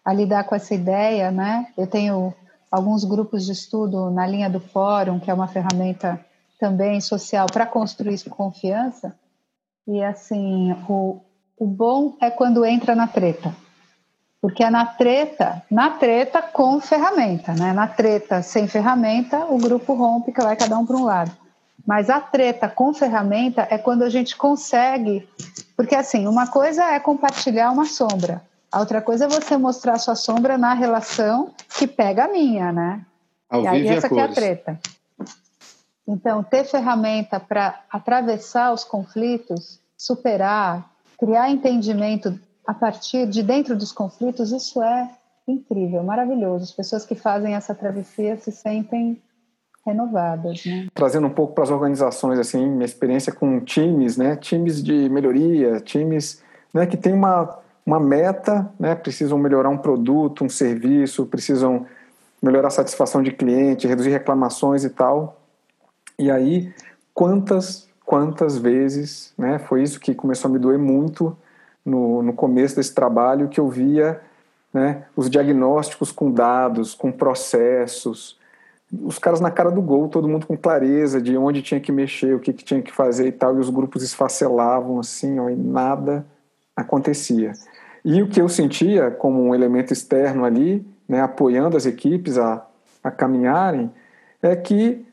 [0.06, 1.68] a, lidar com essa ideia, né?
[1.78, 2.34] Eu tenho
[2.72, 6.24] alguns grupos de estudo na linha do fórum, que é uma ferramenta
[6.60, 9.16] também social para construir confiança.
[9.88, 11.20] E assim, o,
[11.58, 13.54] o bom é quando entra na treta.
[14.42, 17.74] Porque é na treta, na treta com ferramenta, né?
[17.74, 21.32] Na treta sem ferramenta, o grupo rompe, que vai cada um para um lado.
[21.86, 25.28] Mas a treta com ferramenta é quando a gente consegue.
[25.76, 30.00] Porque, assim, uma coisa é compartilhar uma sombra, a outra coisa é você mostrar a
[30.00, 33.06] sua sombra na relação que pega a minha, né?
[33.50, 34.80] Ao e aí, essa aqui é a treta.
[36.08, 43.92] Então, ter ferramenta para atravessar os conflitos, superar, criar entendimento a partir de dentro dos
[43.92, 45.10] conflitos, isso é
[45.48, 46.64] incrível, maravilhoso.
[46.64, 49.22] As pessoas que fazem essa travessia se sentem
[49.86, 50.88] renovadas, né?
[50.94, 54.36] Trazendo um pouco para as organizações, assim, minha experiência com times, né?
[54.36, 56.44] Times de melhoria, times
[56.76, 58.96] né, que tem uma, uma meta, né?
[58.96, 61.86] Precisam melhorar um produto, um serviço, precisam
[62.42, 65.42] melhorar a satisfação de cliente, reduzir reclamações e tal.
[66.18, 66.74] E aí,
[67.14, 69.60] quantas, quantas vezes, né?
[69.60, 71.38] Foi isso que começou a me doer muito
[71.86, 74.20] no, no começo desse trabalho, que eu via
[74.74, 78.38] né, os diagnósticos com dados, com processos,
[78.92, 82.36] os caras na cara do gol, todo mundo com clareza de onde tinha que mexer,
[82.36, 85.56] o que, que tinha que fazer e tal, e os grupos esfacelavam assim, ó, e
[85.56, 86.26] nada
[86.76, 87.54] acontecia.
[88.06, 92.64] E o que eu sentia como um elemento externo ali, né, apoiando as equipes a,
[93.04, 93.92] a caminharem,
[94.44, 95.04] é que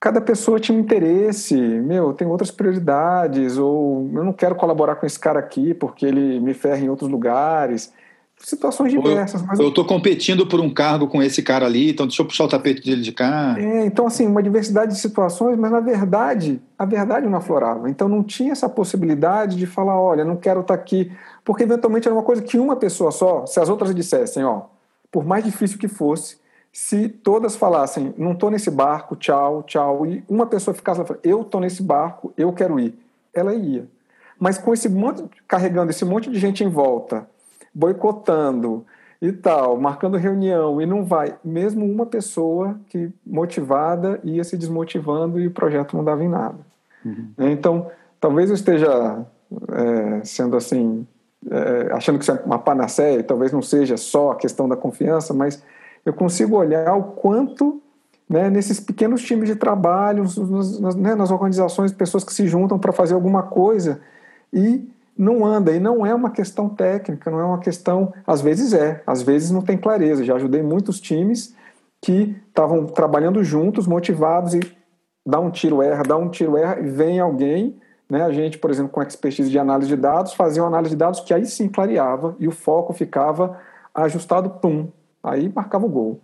[0.00, 5.06] cada pessoa tinha um interesse, meu, tem outras prioridades, ou eu não quero colaborar com
[5.06, 7.92] esse cara aqui porque ele me ferra em outros lugares
[8.38, 9.42] situações diversas.
[9.42, 12.44] Mas eu estou competindo por um cargo com esse cara ali, então deixa eu puxar
[12.44, 13.56] o tapete dele de cá.
[13.58, 17.88] É, então, assim, uma diversidade de situações, mas na verdade, a verdade não aflorava.
[17.88, 21.10] Então não tinha essa possibilidade de falar, olha, não quero estar tá aqui,
[21.44, 24.62] porque eventualmente era uma coisa que uma pessoa só, se as outras dissessem, ó,
[25.10, 26.36] por mais difícil que fosse,
[26.72, 31.40] se todas falassem, não estou nesse barco, tchau, tchau, e uma pessoa ficasse lá, eu
[31.40, 32.94] estou nesse barco, eu quero ir,
[33.32, 33.88] ela ia.
[34.38, 37.26] Mas com esse monte, carregando esse monte de gente em volta,
[37.76, 38.86] boicotando
[39.20, 45.38] e tal, marcando reunião e não vai, mesmo uma pessoa que motivada ia se desmotivando
[45.38, 46.56] e o projeto não dava em nada.
[47.04, 47.28] Uhum.
[47.38, 49.26] Então, talvez eu esteja
[49.72, 51.06] é, sendo assim,
[51.50, 55.34] é, achando que isso é uma panaceia, talvez não seja só a questão da confiança,
[55.34, 55.62] mas
[56.04, 57.82] eu consigo olhar o quanto
[58.28, 62.92] né, nesses pequenos times de trabalho, nas, né, nas organizações, pessoas que se juntam para
[62.92, 64.00] fazer alguma coisa
[64.50, 65.72] e não anda.
[65.72, 68.12] E não é uma questão técnica, não é uma questão.
[68.26, 70.24] Às vezes é, às vezes não tem clareza.
[70.24, 71.54] Já ajudei muitos times
[72.00, 74.60] que estavam trabalhando juntos, motivados, e
[75.24, 77.76] dá um tiro, erra, dá um tiro, erra, e vem alguém.
[78.08, 80.96] Né, a gente, por exemplo, com expertise de análise de dados, fazia uma análise de
[80.96, 83.58] dados que aí sim clareava e o foco ficava
[83.92, 84.86] ajustado, pum,
[85.24, 86.20] aí marcava o gol.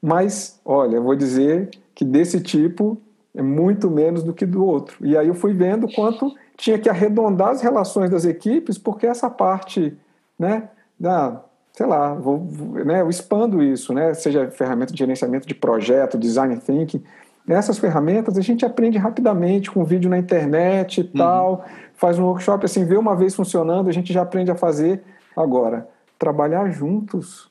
[0.00, 3.00] Mas, olha, eu vou dizer que desse tipo
[3.34, 4.96] é muito menos do que do outro.
[5.04, 9.28] E aí eu fui vendo quanto tinha que arredondar as relações das equipes, porque essa
[9.28, 9.96] parte,
[10.38, 15.46] né, da, sei lá, vou, vou, né, eu expando isso, né, seja ferramenta de gerenciamento
[15.46, 17.02] de projeto, design thinking,
[17.46, 21.10] essas ferramentas a gente aprende rapidamente com vídeo na internet e uhum.
[21.12, 25.02] tal, faz um workshop assim, vê uma vez funcionando, a gente já aprende a fazer.
[25.36, 25.86] Agora,
[26.18, 27.50] trabalhar juntos,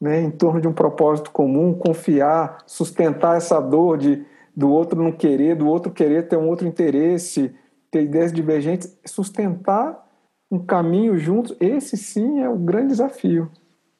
[0.00, 4.24] né, em torno de um propósito comum, confiar, sustentar essa dor de
[4.54, 7.54] do outro não querer, do outro querer ter um outro interesse,
[7.92, 10.02] ter ideias divergentes, sustentar
[10.50, 13.50] um caminho juntos, esse sim é o grande desafio.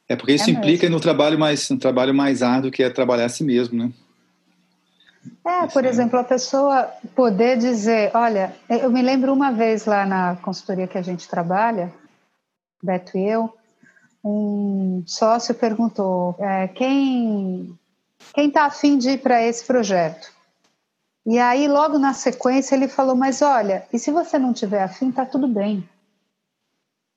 [0.08, 3.26] É porque isso é implica no trabalho mais no trabalho mais árduo que é trabalhar
[3.26, 3.92] a si mesmo, né?
[5.46, 10.36] É, por exemplo, a pessoa poder dizer, olha, eu me lembro uma vez lá na
[10.36, 11.92] consultoria que a gente trabalha,
[12.82, 13.54] Beto e eu,
[14.24, 17.78] um sócio perguntou é, quem
[18.34, 20.32] quem está afim de ir para esse projeto.
[21.24, 25.10] E aí, logo na sequência, ele falou: Mas olha, e se você não tiver afim,
[25.10, 25.88] tá tudo bem.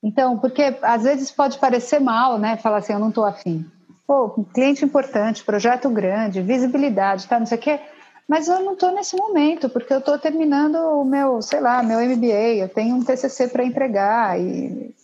[0.02, 2.56] Então, porque às vezes pode parecer mal, né?
[2.56, 3.68] Falar assim: Eu não estou afim.
[4.06, 7.80] Pô, cliente importante, projeto grande, visibilidade, tá, não sei o quê.
[8.28, 12.00] Mas eu não estou nesse momento, porque eu estou terminando o meu, sei lá, meu
[12.00, 14.94] MBA, eu tenho um TCC para entregar e,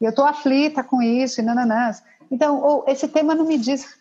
[0.00, 2.02] e eu estou aflita com isso e nananás.
[2.30, 3.98] Então, ou esse tema não me diz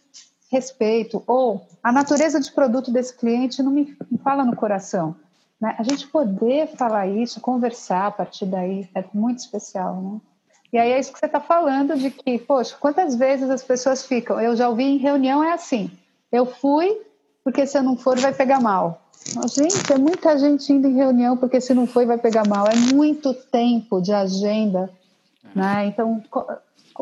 [0.56, 5.16] respeito, ou a natureza de produto desse cliente não me fala no coração.
[5.60, 5.76] Né?
[5.78, 10.22] A gente poder falar isso, conversar a partir daí, é muito especial, né?
[10.74, 14.06] E aí é isso que você está falando, de que, poxa, quantas vezes as pessoas
[14.06, 15.90] ficam, eu já ouvi em reunião, é assim,
[16.32, 17.02] eu fui,
[17.44, 19.02] porque se eu não for vai pegar mal.
[19.48, 22.68] Gente, é muita gente indo em reunião porque se não for vai pegar mal.
[22.68, 24.90] É muito tempo de agenda,
[25.56, 25.86] né?
[25.88, 26.22] Então,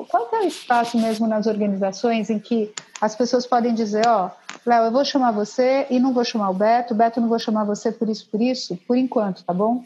[0.01, 4.59] qual é o espaço mesmo nas organizações em que as pessoas podem dizer, ó, oh,
[4.65, 7.63] Léo, eu vou chamar você e não vou chamar o Beto, Beto não vou chamar
[7.63, 9.83] você por isso, por isso, por enquanto, tá bom?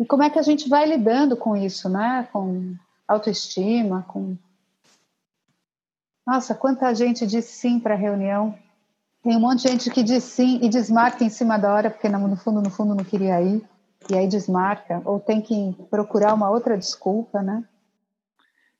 [0.00, 2.28] E como é que a gente vai lidando com isso, né?
[2.32, 2.74] Com
[3.06, 4.36] autoestima, com
[6.26, 8.52] nossa, quanta gente diz sim para a reunião.
[9.22, 12.08] Tem um monte de gente que diz sim e desmarca em cima da hora, porque
[12.08, 13.64] no fundo, no fundo não queria ir,
[14.10, 17.62] e aí desmarca, ou tem que procurar uma outra desculpa, né?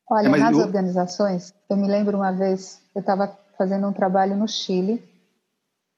[0.09, 0.63] Olha, é, nas eu...
[0.63, 5.03] organizações, eu me lembro uma vez, eu estava fazendo um trabalho no Chile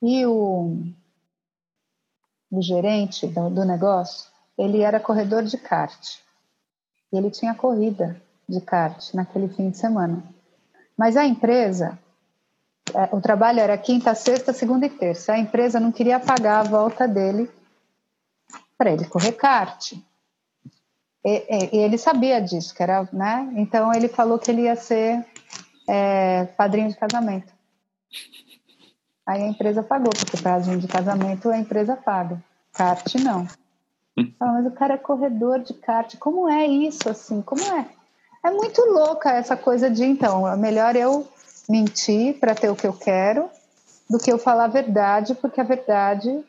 [0.03, 0.83] e o,
[2.51, 6.19] o gerente do, do negócio, ele era corredor de kart.
[7.13, 10.23] E ele tinha corrida de kart naquele fim de semana.
[10.97, 11.99] Mas a empresa,
[12.95, 15.33] é, o trabalho era quinta, sexta, segunda e terça.
[15.33, 17.51] A empresa não queria pagar a volta dele
[18.77, 19.93] para ele correr kart.
[21.29, 23.53] E, e, ele sabia disso, que era, né?
[23.57, 25.25] Então ele falou que ele ia ser
[25.87, 27.53] é, padrinho de casamento.
[29.27, 32.43] Aí a empresa pagou, porque padrinho de casamento a empresa paga.
[32.73, 33.47] Kart não.
[34.41, 36.17] Ah, mas o cara é corredor de kart.
[36.19, 37.43] Como é isso assim?
[37.43, 37.87] Como é?
[38.43, 41.29] É muito louca essa coisa de então, é melhor eu
[41.69, 43.51] mentir para ter o que eu quero
[44.09, 46.43] do que eu falar a verdade, porque a verdade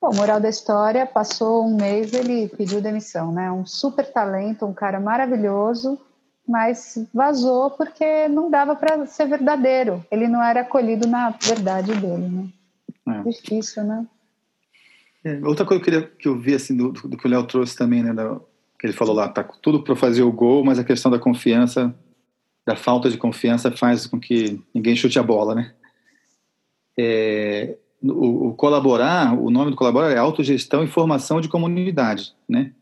[0.00, 3.52] Bom, moral da história, passou um mês, ele pediu demissão, né?
[3.52, 6.00] Um super talento, um cara maravilhoso,
[6.48, 10.04] mas vazou porque não dava para ser verdadeiro.
[10.10, 12.48] Ele não era acolhido na verdade dele, né?
[13.08, 13.22] É.
[13.28, 14.06] Difícil, né?
[15.22, 17.46] É, outra coisa que eu, queria, que eu vi assim do, do que o Léo
[17.46, 18.14] trouxe também, né?
[18.14, 18.40] Da,
[18.78, 21.94] que ele falou lá, tá tudo para fazer o gol, mas a questão da confiança,
[22.66, 25.74] da falta de confiança faz com que ninguém chute a bola, né?
[26.98, 32.72] É, o, o, colaborar, o nome do colaborar é autogestão e formação de comunidade, né?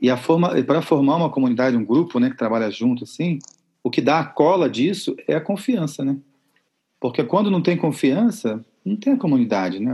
[0.00, 3.38] E a forma, para formar uma comunidade, um grupo, né, que trabalha junto assim,
[3.82, 6.16] o que dá a cola disso é a confiança, né?
[7.00, 9.92] Porque quando não tem confiança, não tem a comunidade, né?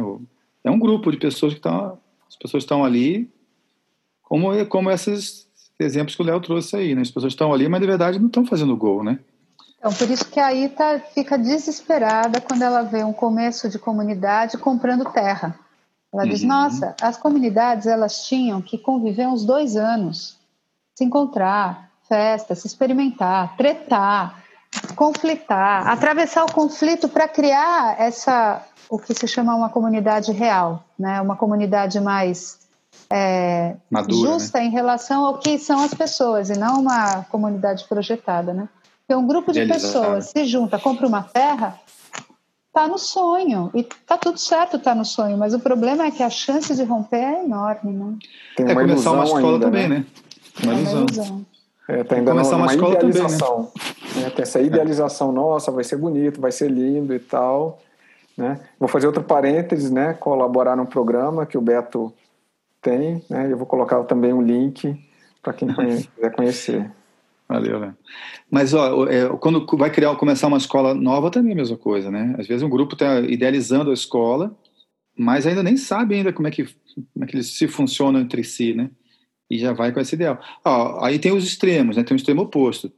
[0.63, 1.99] É um grupo de pessoas que estão,
[2.29, 3.31] as pessoas estão ali,
[4.23, 5.49] como como esses
[5.79, 7.03] exemplos que o Léo trouxe aí, né?
[7.03, 9.19] As pessoas estão ali, mas de verdade não estão fazendo gol, né?
[9.81, 14.59] Então, por isso que a Ita fica desesperada quando ela vê um começo de comunidade
[14.59, 15.59] comprando terra.
[16.13, 16.49] Ela diz: uhum.
[16.49, 20.37] Nossa, as comunidades elas tinham que conviver uns dois anos,
[20.95, 24.43] se encontrar, festa, se experimentar, tretar,
[24.95, 31.23] conflitar, atravessar o conflito para criar essa o que se chama uma comunidade real, né?
[31.23, 32.59] Uma comunidade mais
[33.09, 34.67] é, Madura, justa né?
[34.67, 38.69] em relação ao que são as pessoas e não uma comunidade projetada, né?
[39.11, 41.81] Porque um grupo de pessoas se junta, compra uma terra,
[42.73, 43.69] tá no sonho.
[43.75, 45.37] E tá tudo certo, tá no sonho.
[45.37, 48.15] Mas o problema é que a chance de romper é enorme, né?
[48.55, 49.99] Tem uma é começar uma escola ainda, também, né?
[49.99, 50.07] né?
[50.63, 51.01] Uma, é ilusão.
[51.01, 51.47] ilusão.
[51.89, 53.73] É, tá ainda começar uma, uma escola idealização.
[53.73, 54.31] Também, né?
[54.31, 57.81] Tem essa idealização, nossa, vai ser bonito, vai ser lindo e tal.
[58.37, 58.61] Né?
[58.79, 60.15] Vou fazer outro parênteses, né?
[60.15, 62.13] Colaborar num programa que o Beto
[62.81, 63.49] tem, né?
[63.51, 64.97] Eu vou colocar também um link
[65.43, 67.00] para quem quiser conhecer.
[67.51, 67.97] Valeu, né?
[68.49, 72.09] Mas ó, é, quando vai criar, começar uma escola nova também é a mesma coisa,
[72.09, 72.37] né?
[72.39, 74.57] Às vezes um grupo está idealizando a escola,
[75.19, 76.65] mas ainda nem sabe ainda como é que
[77.13, 78.89] como é que eles se funcionam entre si, né?
[79.51, 80.39] E já vai com esse ideal.
[80.65, 82.05] Ó, aí tem os extremos, né?
[82.05, 82.93] Tem o extremo oposto.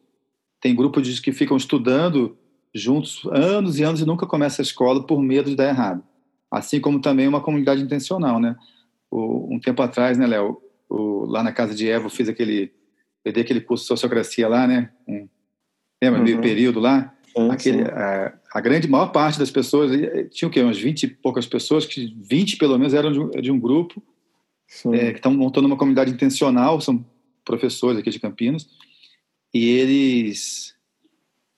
[0.60, 2.36] Tem grupos que ficam estudando
[2.74, 6.02] juntos anos e anos e nunca começa a escola por medo de dar errado.
[6.50, 8.54] Assim como também uma comunidade intencional, né?
[9.10, 10.60] O, um tempo atrás, né, Léo?
[10.90, 12.70] Lá na casa de Eva, eu fiz aquele
[13.24, 14.90] eu dei aquele curso de sociocracia lá, né?
[15.06, 15.28] Um,
[16.02, 16.24] lembra, uhum.
[16.24, 17.14] meio período lá?
[17.34, 17.90] Sim, aquele, sim.
[17.90, 19.90] A, a, grande maior parte das pessoas,
[20.30, 20.60] tinha o quê?
[20.60, 24.02] Umas 20 e poucas pessoas, que 20 pelo menos eram de, de um grupo,
[24.92, 27.04] é, que estão montando uma comunidade intencional, são
[27.44, 28.68] professores aqui de Campinas,
[29.52, 30.71] e eles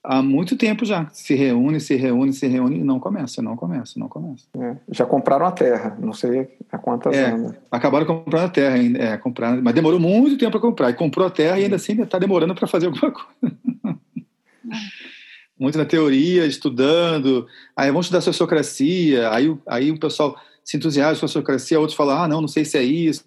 [0.05, 1.07] há muito tempo já.
[1.11, 4.45] Se reúne, se reúne, se reúne e não começa, não começa, não começa.
[4.57, 7.53] É, já compraram a terra, não sei há quantas é, anos.
[7.71, 10.89] Acabaram comprando a terra, é, compraram, mas demorou muito tempo para comprar.
[10.89, 13.57] E comprou a terra e ainda assim está demorando para fazer alguma coisa.
[15.59, 17.47] muito na teoria, estudando.
[17.75, 19.29] Aí vamos estudar sociocracia.
[19.31, 22.65] Aí, aí o pessoal se entusiasma com a sociocracia, outros falam, ah, não, não sei
[22.65, 23.23] se é isso.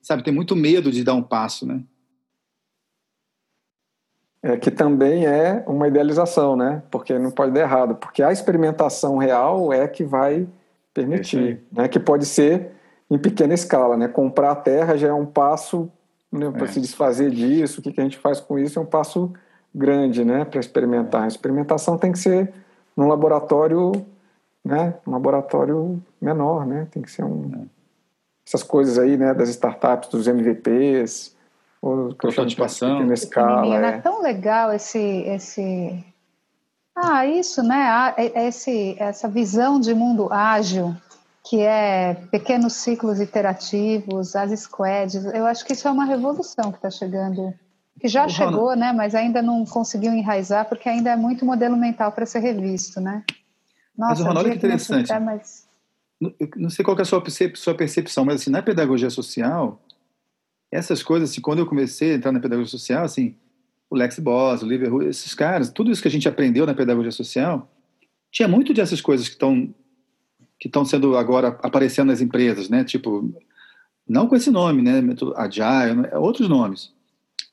[0.00, 1.80] Sabe, tem muito medo de dar um passo, né?
[4.42, 6.82] É, que também é uma idealização, né?
[6.90, 10.48] Porque não pode dar errado, porque a experimentação real é que vai
[10.92, 11.86] permitir, né?
[11.86, 12.72] Que pode ser
[13.08, 14.08] em pequena escala, né?
[14.08, 15.88] Comprar a terra já é um passo
[16.30, 16.66] né, para é.
[16.66, 17.80] se desfazer disso.
[17.80, 19.32] O que, que a gente faz com isso é um passo
[19.72, 20.44] grande, né?
[20.44, 21.22] Para experimentar.
[21.22, 22.52] A experimentação tem que ser
[22.96, 23.92] num laboratório,
[24.64, 24.94] né?
[25.06, 26.88] Um laboratório menor, né?
[26.90, 27.66] Tem que ser um é.
[28.44, 29.32] essas coisas aí, né?
[29.32, 31.36] Das startups, dos MVPs
[31.82, 33.04] o prototipação.
[33.04, 33.96] Na escala, Menina, é.
[33.96, 36.04] é tão legal esse, esse...
[36.94, 38.14] Ah, isso, né?
[38.36, 40.94] Esse, essa visão de mundo ágil,
[41.44, 45.24] que é pequenos ciclos iterativos, as squads.
[45.24, 47.52] Eu acho que isso é uma revolução que está chegando,
[47.98, 48.92] que já chegou, né?
[48.92, 53.24] Mas ainda não conseguiu enraizar porque ainda é muito modelo mental para ser revisto, né?
[53.96, 55.12] Nossa, mas o Ronaldo é interessante.
[55.12, 55.66] Não, mas...
[56.56, 59.80] não sei qual é a sua percepção, mas assim, na pedagogia social,
[60.72, 63.36] essas coisas, assim, quando eu comecei a entrar na pedagogia social, assim,
[63.90, 67.12] o Lex Boss, o Liverpool, esses caras, tudo isso que a gente aprendeu na pedagogia
[67.12, 67.70] social,
[68.30, 69.72] tinha muito dessas coisas que estão
[70.58, 72.84] que estão sendo agora aparecendo nas empresas, né?
[72.84, 73.34] Tipo,
[74.08, 75.02] não com esse nome, né?
[75.36, 76.16] Agile, né?
[76.16, 76.92] outros nomes,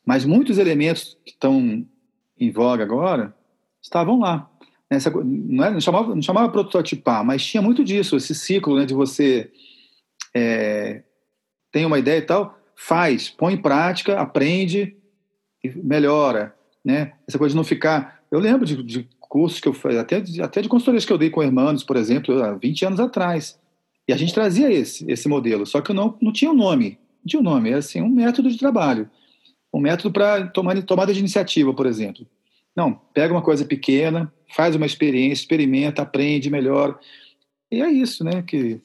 [0.05, 1.85] mas muitos elementos que estão
[2.39, 3.35] em voga agora
[3.81, 4.49] estavam lá.
[4.89, 8.85] Nessa, não, é, não, chamava, não chamava prototipar, mas tinha muito disso, esse ciclo né,
[8.85, 9.51] de você
[10.33, 11.03] é,
[11.71, 14.95] tem uma ideia e tal, faz, põe em prática, aprende
[15.61, 17.11] e melhora, né?
[17.27, 18.23] Essa coisa de não ficar...
[18.31, 21.29] Eu lembro de, de cursos que eu fiz, até, até de consultorias que eu dei
[21.29, 23.59] com irmãos, por exemplo, há 20 anos atrás.
[24.07, 26.97] E a gente trazia esse, esse modelo, só que não, não tinha um nome.
[27.21, 29.09] Não tinha um nome, era assim, um método de trabalho.
[29.73, 32.25] Um método para tomada de iniciativa, por exemplo.
[32.73, 36.97] Não, pega uma coisa pequena, faz uma experiência, experimenta, aprende, melhora.
[37.69, 38.41] E é isso, né?
[38.41, 38.81] Que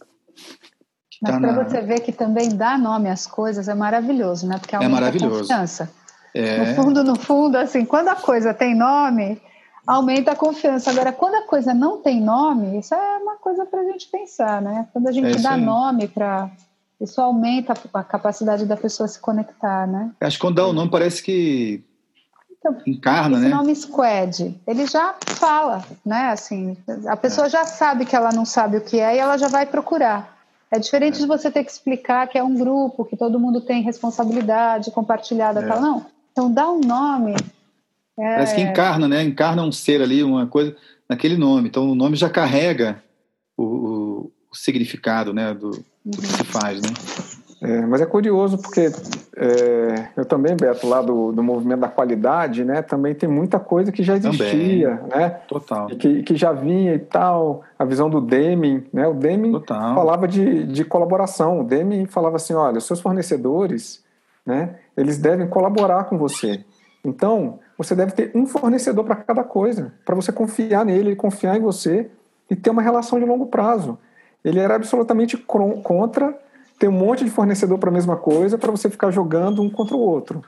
[1.23, 1.65] mas tá para na...
[1.65, 4.59] você ver que também dar nome às coisas é maravilhoso, né?
[4.59, 5.91] Porque é aumenta é a confiança.
[6.35, 6.59] É...
[6.59, 9.41] No fundo, no fundo, assim, quando a coisa tem nome,
[9.87, 10.91] aumenta a confiança.
[10.91, 14.61] Agora, quando a coisa não tem nome, isso é uma coisa para a gente pensar,
[14.61, 14.89] né?
[14.93, 15.61] Quando a gente é dá aí.
[15.61, 16.51] nome para
[17.01, 20.11] isso aumenta a capacidade da pessoa se conectar, né?
[20.21, 21.85] Acho que quando dá o nome parece que
[22.59, 23.55] então, encarna, esse né?
[23.55, 26.31] O nome squad, ele já fala, né?
[26.31, 27.51] Assim, a pessoa é.
[27.51, 30.34] já sabe que ela não sabe o que é e ela já vai procurar.
[30.71, 33.83] É diferente de você ter que explicar que é um grupo, que todo mundo tem
[33.83, 35.61] responsabilidade compartilhada.
[35.61, 35.67] É.
[35.67, 35.81] Tal.
[35.81, 36.07] Não.
[36.33, 37.35] Então, dá um nome.
[38.19, 38.35] É...
[38.35, 39.23] Parece que encarna, né?
[39.23, 40.75] Encarna um ser ali, uma coisa,
[41.09, 41.69] naquele nome.
[41.69, 43.03] Então, o nome já carrega
[43.57, 45.55] o, o, o significado, né?
[45.55, 45.71] Do,
[46.05, 46.45] do que se uhum.
[46.45, 46.89] faz, né?
[47.65, 48.93] É, mas é curioso porque
[49.37, 53.91] é, eu também, Beto, lá do, do movimento da qualidade, né, também tem muita coisa
[53.91, 55.19] que já existia, também.
[55.19, 55.31] né?
[55.49, 55.87] Total.
[55.87, 59.09] Que, que já vinha e tal, a visão do Deming, né?
[59.09, 59.95] O Deming Total.
[59.95, 61.61] falava de, de colaboração.
[61.61, 64.05] O Deming falava assim, olha, os seus fornecedores,
[64.45, 66.63] né, eles devem colaborar com você.
[67.03, 71.61] Então, você deve ter um fornecedor para cada coisa, para você confiar nele, confiar em
[71.61, 72.11] você
[72.51, 73.99] e ter uma relação de longo prazo.
[74.45, 76.44] Ele era absolutamente contra
[76.79, 79.97] ter um monte de fornecedor para a mesma coisa para você ficar jogando um contra
[79.97, 80.43] o outro.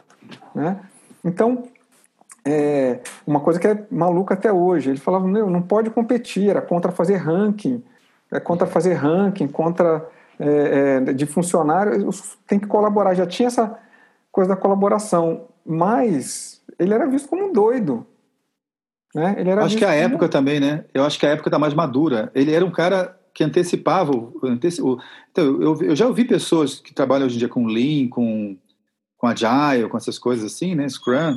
[0.54, 0.78] Né?
[1.24, 1.64] Então,
[2.44, 4.90] é uma coisa que é maluca até hoje.
[4.90, 7.82] Ele falava, meu, não pode competir, era contra fazer ranking,
[8.30, 10.08] é contra fazer ranking, contra
[10.38, 13.14] é, é, de funcionários, tem que colaborar.
[13.14, 13.78] Já tinha essa
[14.30, 18.06] coisa da colaboração, mas ele era visto como um doido.
[19.14, 19.34] Né?
[19.38, 20.84] Ele era acho que a época também, né?
[20.92, 22.30] Eu acho que a época está mais madura.
[22.34, 24.48] Ele era um cara que antecipava o, o
[25.30, 28.56] então eu, eu, já ouvi pessoas que trabalham hoje em dia com Lean, com
[29.18, 31.36] com Agile, com essas coisas assim, né, Scrum,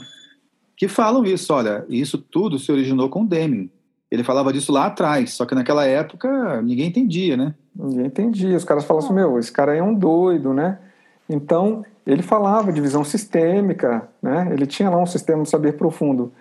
[0.76, 3.70] que falam isso, olha, isso tudo se originou com Deming.
[4.12, 7.54] Ele falava disso lá atrás, só que naquela época ninguém entendia, né?
[7.76, 8.58] Ninguém entendia.
[8.58, 10.80] Os caras falavam assim, meu, esse cara é um doido, né?
[11.30, 14.50] Então, ele falava de visão sistêmica, né?
[14.52, 16.34] Ele tinha lá um sistema de saber profundo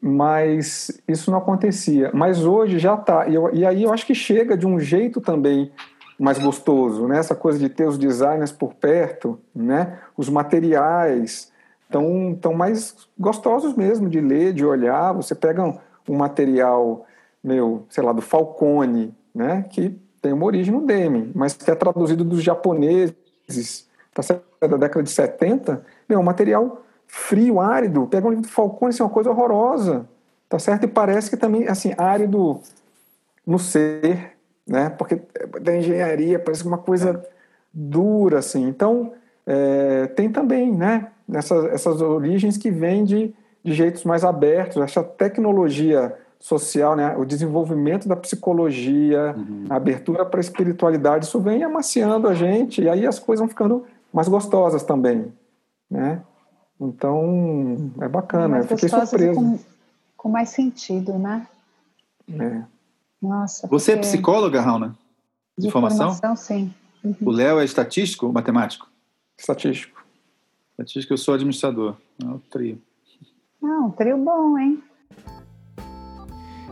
[0.00, 2.10] mas isso não acontecia.
[2.12, 3.26] Mas hoje já está.
[3.28, 5.70] E, e, aí eu acho que chega de um jeito também
[6.18, 7.18] mais gostoso, né?
[7.18, 9.98] Essa coisa de ter os designers por perto, né?
[10.16, 11.52] Os materiais
[11.84, 15.12] estão tão mais gostosos mesmo de ler, de olhar.
[15.12, 15.78] Você pega um,
[16.08, 17.06] um material,
[17.42, 19.64] meu, sei lá, do Falcone, né?
[19.70, 24.46] Que tem uma origem no Deming, mas que é traduzido dos japoneses, tá certo?
[24.60, 29.02] da década de 70, meu, um material frio, árido, pega um livro do Falcone, isso
[29.02, 30.06] é uma coisa horrorosa.
[30.48, 30.84] Tá certo?
[30.84, 32.60] E parece que também, assim, árido
[33.44, 34.36] no ser,
[34.66, 34.90] né?
[34.90, 35.20] Porque
[35.60, 37.24] da engenharia parece uma coisa
[37.72, 38.66] dura, assim.
[38.68, 39.12] Então,
[39.44, 41.08] é, tem também, né?
[41.32, 44.80] Essas, essas origens que vêm de, de jeitos mais abertos.
[44.80, 47.16] Essa tecnologia social, né?
[47.16, 49.64] O desenvolvimento da psicologia, uhum.
[49.68, 53.48] a abertura para a espiritualidade, isso vem amaciando a gente e aí as coisas vão
[53.48, 55.32] ficando mais gostosas também,
[55.90, 56.22] né?
[56.80, 59.34] Então, é bacana, mais eu fiquei surpreso.
[59.34, 59.58] Com,
[60.16, 61.46] com, mais sentido, né?
[62.28, 62.62] É.
[63.20, 63.66] Nossa.
[63.68, 64.96] Você é psicóloga, Rauna?
[65.56, 66.14] De, de formação?
[66.14, 66.36] formação?
[66.36, 66.72] sim.
[67.02, 67.16] Uhum.
[67.22, 68.88] O Léo é estatístico ou matemático?
[69.38, 70.04] Estatístico.
[70.72, 71.96] Estatístico, eu sou administrador.
[72.22, 72.80] É o trio.
[73.60, 74.82] Não, um trio bom, hein?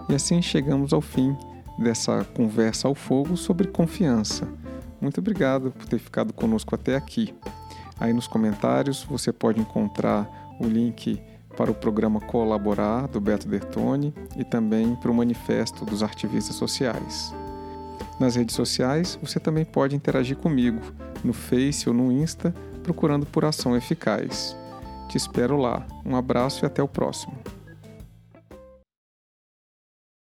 [0.09, 1.35] E assim chegamos ao fim
[1.79, 4.47] dessa conversa ao fogo sobre confiança.
[5.01, 7.35] Muito obrigado por ter ficado conosco até aqui.
[7.99, 10.29] Aí nos comentários você pode encontrar
[10.61, 11.23] o link
[11.57, 17.33] para o programa Colaborar do Beto Dertoni e também para o Manifesto dos Ativistas Sociais.
[18.19, 20.81] Nas redes sociais você também pode interagir comigo,
[21.23, 24.57] no Face ou no Insta, procurando por Ação Eficaz.
[25.09, 25.87] Te espero lá.
[26.05, 27.35] Um abraço e até o próximo.